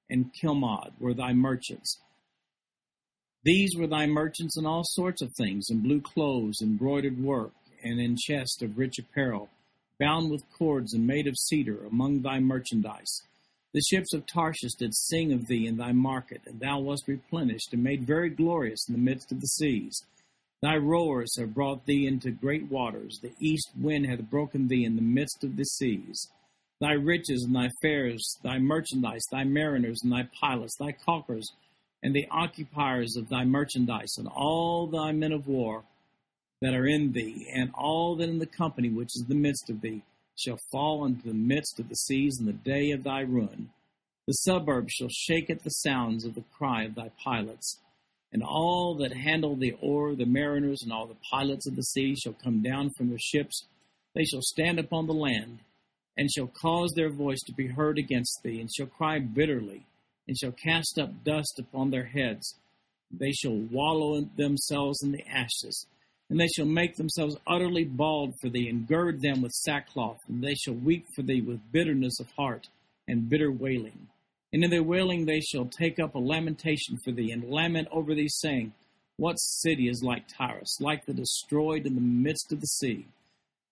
and 0.09 0.33
Chilmad 0.33 0.91
were 0.99 1.13
thy 1.13 1.33
merchants. 1.33 1.99
These 3.43 3.75
were 3.77 3.87
thy 3.87 4.07
merchants 4.07 4.57
in 4.57 4.65
all 4.65 4.83
sorts 4.83 5.21
of 5.21 5.31
things, 5.37 5.67
in 5.69 5.81
blue 5.81 6.01
clothes, 6.01 6.61
embroidered 6.61 7.21
work, 7.21 7.53
and 7.83 7.99
in 7.99 8.17
chests 8.17 8.61
of 8.61 8.77
rich 8.77 8.97
apparel, 8.97 9.49
bound 9.99 10.31
with 10.31 10.49
cords 10.57 10.93
and 10.93 11.05
made 11.05 11.27
of 11.27 11.35
cedar, 11.37 11.85
among 11.85 12.21
thy 12.21 12.39
merchandise. 12.39 13.21
The 13.73 13.81
ships 13.81 14.13
of 14.13 14.25
Tarshish 14.25 14.73
did 14.79 14.95
sing 14.95 15.33
of 15.33 15.47
thee 15.47 15.67
in 15.67 15.77
thy 15.77 15.91
market, 15.91 16.41
and 16.45 16.59
thou 16.59 16.79
wast 16.79 17.07
replenished 17.07 17.73
and 17.73 17.83
made 17.83 18.07
very 18.07 18.29
glorious 18.29 18.87
in 18.87 18.93
the 18.93 19.01
midst 19.01 19.31
of 19.31 19.41
the 19.41 19.47
seas. 19.47 20.01
Thy 20.61 20.77
rowers 20.77 21.35
have 21.37 21.53
brought 21.53 21.85
thee 21.85 22.07
into 22.07 22.31
great 22.31 22.71
waters. 22.71 23.19
The 23.21 23.33
east 23.39 23.69
wind 23.77 24.07
hath 24.07 24.29
broken 24.29 24.69
thee 24.69 24.85
in 24.85 24.95
the 24.95 25.01
midst 25.01 25.43
of 25.43 25.57
the 25.57 25.65
seas. 25.65 26.29
Thy 26.81 26.91
riches 26.91 27.43
and 27.43 27.55
thy 27.55 27.69
fairs, 27.81 28.37
thy 28.43 28.59
merchandise, 28.59 29.23
thy 29.31 29.43
mariners 29.43 30.01
and 30.03 30.11
thy 30.11 30.27
pilots, 30.39 30.75
thy 30.77 30.91
caulkers, 30.91 31.45
and 32.03 32.13
the 32.13 32.27
occupiers 32.29 33.15
of 33.15 33.29
thy 33.29 33.45
merchandise, 33.45 34.17
and 34.17 34.27
all 34.27 34.87
thy 34.87 35.11
men 35.11 35.31
of 35.31 35.47
war 35.47 35.83
that 36.61 36.73
are 36.73 36.85
in 36.85 37.13
thee, 37.13 37.49
and 37.53 37.71
all 37.73 38.15
that 38.17 38.29
in 38.29 38.39
the 38.39 38.45
company 38.45 38.89
which 38.89 39.15
is 39.15 39.25
the 39.27 39.35
midst 39.35 39.69
of 39.69 39.81
thee, 39.81 40.03
shall 40.37 40.59
fall 40.71 41.05
into 41.05 41.27
the 41.27 41.33
midst 41.33 41.79
of 41.79 41.87
the 41.87 41.95
seas 41.95 42.39
in 42.39 42.45
the 42.45 42.53
day 42.53 42.91
of 42.91 43.03
thy 43.03 43.21
ruin. 43.21 43.69
The 44.27 44.33
suburbs 44.33 44.91
shall 44.93 45.09
shake 45.09 45.49
at 45.49 45.63
the 45.63 45.69
sounds 45.69 46.25
of 46.25 46.35
the 46.35 46.43
cry 46.57 46.83
of 46.83 46.95
thy 46.95 47.11
pilots. 47.23 47.79
And 48.33 48.43
all 48.43 48.95
that 48.95 49.13
handle 49.13 49.55
the 49.55 49.75
oar, 49.81 50.15
the 50.15 50.25
mariners, 50.25 50.81
and 50.83 50.91
all 50.91 51.05
the 51.05 51.15
pilots 51.31 51.67
of 51.67 51.75
the 51.75 51.83
sea 51.83 52.15
shall 52.15 52.33
come 52.33 52.61
down 52.61 52.89
from 52.97 53.09
their 53.09 53.19
ships. 53.19 53.65
They 54.13 54.25
shall 54.25 54.41
stand 54.41 54.77
upon 54.77 55.07
the 55.07 55.13
land, 55.13 55.59
and 56.17 56.31
shall 56.31 56.47
cause 56.47 56.93
their 56.95 57.09
voice 57.09 57.41
to 57.45 57.53
be 57.53 57.67
heard 57.67 57.97
against 57.97 58.39
thee, 58.43 58.59
and 58.59 58.73
shall 58.73 58.87
cry 58.87 59.19
bitterly, 59.19 59.85
and 60.27 60.37
shall 60.37 60.51
cast 60.51 60.97
up 60.99 61.23
dust 61.23 61.59
upon 61.59 61.91
their 61.91 62.05
heads. 62.05 62.55
They 63.11 63.31
shall 63.31 63.55
wallow 63.55 64.21
themselves 64.35 65.03
in 65.03 65.11
the 65.11 65.27
ashes 65.27 65.85
and 66.29 66.39
they 66.39 66.47
shall 66.47 66.65
make 66.65 66.95
themselves 66.95 67.37
utterly 67.45 67.83
bald 67.83 68.33
for 68.41 68.49
thee, 68.49 68.67
and 68.67 68.87
gird 68.87 69.21
them 69.21 69.41
with 69.41 69.51
sackcloth, 69.51 70.19
and 70.27 70.43
they 70.43 70.55
shall 70.55 70.73
weep 70.73 71.05
for 71.15 71.21
thee 71.21 71.41
with 71.41 71.71
bitterness 71.71 72.19
of 72.19 72.31
heart 72.31 72.67
and 73.07 73.29
bitter 73.29 73.51
wailing. 73.51 74.07
And 74.51 74.63
in 74.63 74.71
their 74.71 74.83
wailing 74.83 75.25
they 75.25 75.41
shall 75.41 75.65
take 75.65 75.99
up 75.99 76.15
a 76.15 76.19
lamentation 76.19 76.97
for 77.03 77.11
thee, 77.11 77.31
and 77.31 77.49
lament 77.49 77.87
over 77.91 78.15
thee, 78.15 78.29
saying, 78.29 78.73
What 79.17 79.35
city 79.35 79.87
is 79.87 80.01
like 80.03 80.27
Tyrus, 80.27 80.77
like 80.79 81.05
the 81.05 81.13
destroyed 81.13 81.85
in 81.85 81.93
the 81.93 82.01
midst 82.01 82.51
of 82.51 82.59
the 82.59 82.67
sea? 82.67 83.05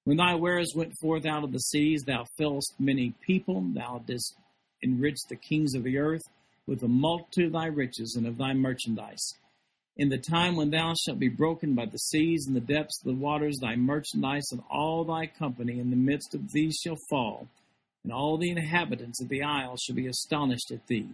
When 0.06 0.18
thy 0.18 0.36
wares 0.36 0.74
went 0.76 0.94
forth 1.00 1.26
out 1.26 1.44
of 1.44 1.54
the 1.54 1.60
seas, 1.60 2.04
thou 2.04 2.26
fillest 2.38 2.74
many 2.78 3.13
people, 3.26 3.62
thou 3.74 4.04
didst 4.06 4.36
enrich 4.82 5.18
the 5.30 5.38
kings 5.38 5.76
of 5.76 5.84
the 5.84 5.98
earth 5.98 6.24
with 6.68 6.82
the 6.82 6.89
multitude 6.89 7.48
of 7.48 7.54
thy 7.54 7.68
riches 7.68 8.16
and 8.18 8.28
of 8.28 8.38
thy 8.38 8.54
merchandise. 8.54 9.36
In 9.96 10.10
the 10.10 10.18
time 10.18 10.56
when 10.56 10.72
thou 10.72 10.94
shalt 10.94 11.20
be 11.20 11.30
broken 11.30 11.76
by 11.76 11.86
the 11.86 12.00
seas 12.00 12.48
and 12.48 12.56
the 12.56 12.60
depths 12.60 13.00
of 13.02 13.06
the 13.06 13.20
waters, 13.20 13.60
thy 13.62 13.76
merchandise 13.76 14.48
and 14.52 14.62
all 14.70 15.06
thy 15.06 15.28
company 15.28 15.80
in 15.80 15.89
the 15.89 15.96
midst 15.96 16.34
of 16.34 16.52
these 16.52 16.76
shall 16.84 16.98
fall, 17.10 17.48
and 18.04 18.12
all 18.12 18.38
the 18.38 18.50
inhabitants 18.50 19.22
of 19.22 19.30
the 19.30 19.44
isle 19.44 19.78
shall 19.78 19.96
be 19.96 20.08
astonished 20.08 20.72
at 20.72 20.88
thee. 20.88 21.08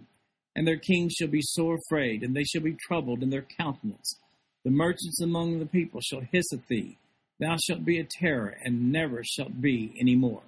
And 0.56 0.66
their 0.66 0.78
kings 0.78 1.12
shall 1.12 1.28
be 1.28 1.42
sore 1.42 1.78
afraid, 1.86 2.24
and 2.24 2.34
they 2.34 2.42
shall 2.42 2.62
be 2.62 2.76
troubled 2.88 3.22
in 3.22 3.30
their 3.30 3.46
countenance. 3.56 4.16
The 4.64 4.70
merchants 4.70 5.20
among 5.20 5.58
the 5.58 5.66
people 5.66 6.00
shall 6.00 6.22
hiss 6.32 6.52
at 6.52 6.66
thee. 6.66 6.96
Thou 7.40 7.56
shalt 7.56 7.86
be 7.86 7.98
a 7.98 8.04
terror, 8.04 8.54
and 8.62 8.92
never 8.92 9.24
shalt 9.24 9.62
be 9.62 9.94
any 9.98 10.14
more. 10.14 10.42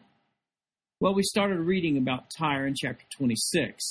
Well, 1.01 1.15
we 1.15 1.23
started 1.23 1.61
reading 1.61 1.97
about 1.97 2.31
Tyre 2.39 2.67
in 2.67 2.75
chapter 2.77 3.07
26. 3.17 3.83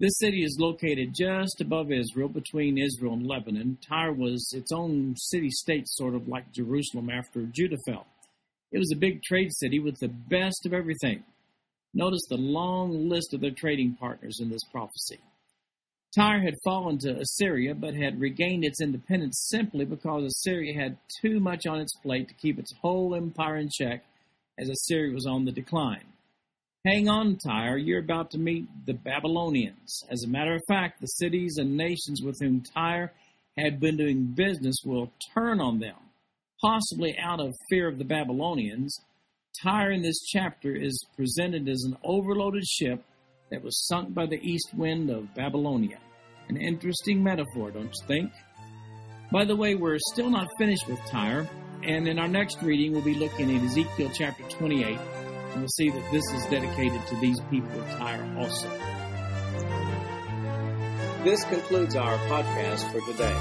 This 0.00 0.18
city 0.18 0.42
is 0.42 0.58
located 0.58 1.14
just 1.14 1.60
above 1.60 1.92
Israel, 1.92 2.28
between 2.28 2.76
Israel 2.76 3.12
and 3.12 3.24
Lebanon. 3.24 3.78
Tyre 3.88 4.12
was 4.12 4.52
its 4.52 4.72
own 4.72 5.14
city 5.16 5.50
state, 5.50 5.88
sort 5.88 6.16
of 6.16 6.26
like 6.26 6.52
Jerusalem 6.52 7.08
after 7.08 7.42
Judah 7.44 7.78
fell. 7.86 8.06
It 8.72 8.78
was 8.78 8.90
a 8.92 8.98
big 8.98 9.22
trade 9.22 9.52
city 9.52 9.78
with 9.78 10.00
the 10.00 10.08
best 10.08 10.66
of 10.66 10.74
everything. 10.74 11.22
Notice 11.94 12.26
the 12.28 12.36
long 12.36 13.08
list 13.08 13.32
of 13.32 13.40
their 13.40 13.52
trading 13.56 13.94
partners 13.94 14.40
in 14.40 14.50
this 14.50 14.64
prophecy. 14.72 15.18
Tyre 16.14 16.40
had 16.40 16.54
fallen 16.64 16.98
to 16.98 17.18
Assyria, 17.18 17.74
but 17.74 17.94
had 17.94 18.20
regained 18.20 18.64
its 18.64 18.80
independence 18.80 19.46
simply 19.50 19.84
because 19.84 20.24
Assyria 20.24 20.74
had 20.74 20.96
too 21.20 21.38
much 21.38 21.66
on 21.66 21.80
its 21.80 21.94
plate 21.96 22.28
to 22.28 22.34
keep 22.34 22.58
its 22.58 22.72
whole 22.80 23.14
empire 23.14 23.56
in 23.56 23.68
check 23.68 24.04
as 24.58 24.70
Assyria 24.70 25.12
was 25.12 25.26
on 25.26 25.44
the 25.44 25.52
decline. 25.52 26.04
Hang 26.86 27.08
on, 27.08 27.36
Tyre, 27.36 27.76
you're 27.76 28.00
about 28.00 28.30
to 28.30 28.38
meet 28.38 28.66
the 28.86 28.94
Babylonians. 28.94 30.02
As 30.08 30.22
a 30.22 30.28
matter 30.28 30.54
of 30.54 30.62
fact, 30.66 31.00
the 31.00 31.06
cities 31.06 31.56
and 31.58 31.76
nations 31.76 32.22
with 32.22 32.38
whom 32.40 32.62
Tyre 32.62 33.12
had 33.58 33.78
been 33.78 33.96
doing 33.96 34.32
business 34.34 34.76
will 34.84 35.12
turn 35.34 35.60
on 35.60 35.80
them, 35.80 35.96
possibly 36.62 37.18
out 37.18 37.40
of 37.40 37.54
fear 37.68 37.88
of 37.88 37.98
the 37.98 38.04
Babylonians. 38.04 38.98
Tyre 39.62 39.90
in 39.90 40.02
this 40.02 40.22
chapter 40.22 40.74
is 40.74 41.04
presented 41.16 41.68
as 41.68 41.82
an 41.82 41.96
overloaded 42.04 42.64
ship 42.64 43.04
that 43.50 43.62
was 43.62 43.86
sunk 43.86 44.14
by 44.14 44.26
the 44.26 44.40
east 44.42 44.70
wind 44.74 45.10
of 45.10 45.34
Babylonia. 45.34 45.98
An 46.48 46.56
interesting 46.56 47.22
metaphor, 47.22 47.70
don't 47.70 47.84
you 47.84 48.06
think? 48.06 48.32
By 49.30 49.44
the 49.44 49.56
way, 49.56 49.74
we're 49.74 49.98
still 50.12 50.30
not 50.30 50.48
finished 50.58 50.88
with 50.88 50.98
Tyre, 51.10 51.46
and 51.82 52.08
in 52.08 52.18
our 52.18 52.28
next 52.28 52.62
reading, 52.62 52.92
we'll 52.92 53.02
be 53.02 53.14
looking 53.14 53.54
at 53.54 53.62
Ezekiel 53.62 54.10
chapter 54.14 54.42
28 54.44 54.98
and 55.52 55.60
we'll 55.60 55.68
see 55.76 55.90
that 55.90 56.10
this 56.10 56.24
is 56.32 56.44
dedicated 56.46 57.06
to 57.06 57.14
these 57.16 57.38
people 57.50 57.78
of 57.80 57.86
Tyre 57.92 58.26
also. 58.38 58.68
This 61.24 61.44
concludes 61.44 61.94
our 61.96 62.16
podcast 62.28 62.92
for 62.92 63.00
today. 63.10 63.34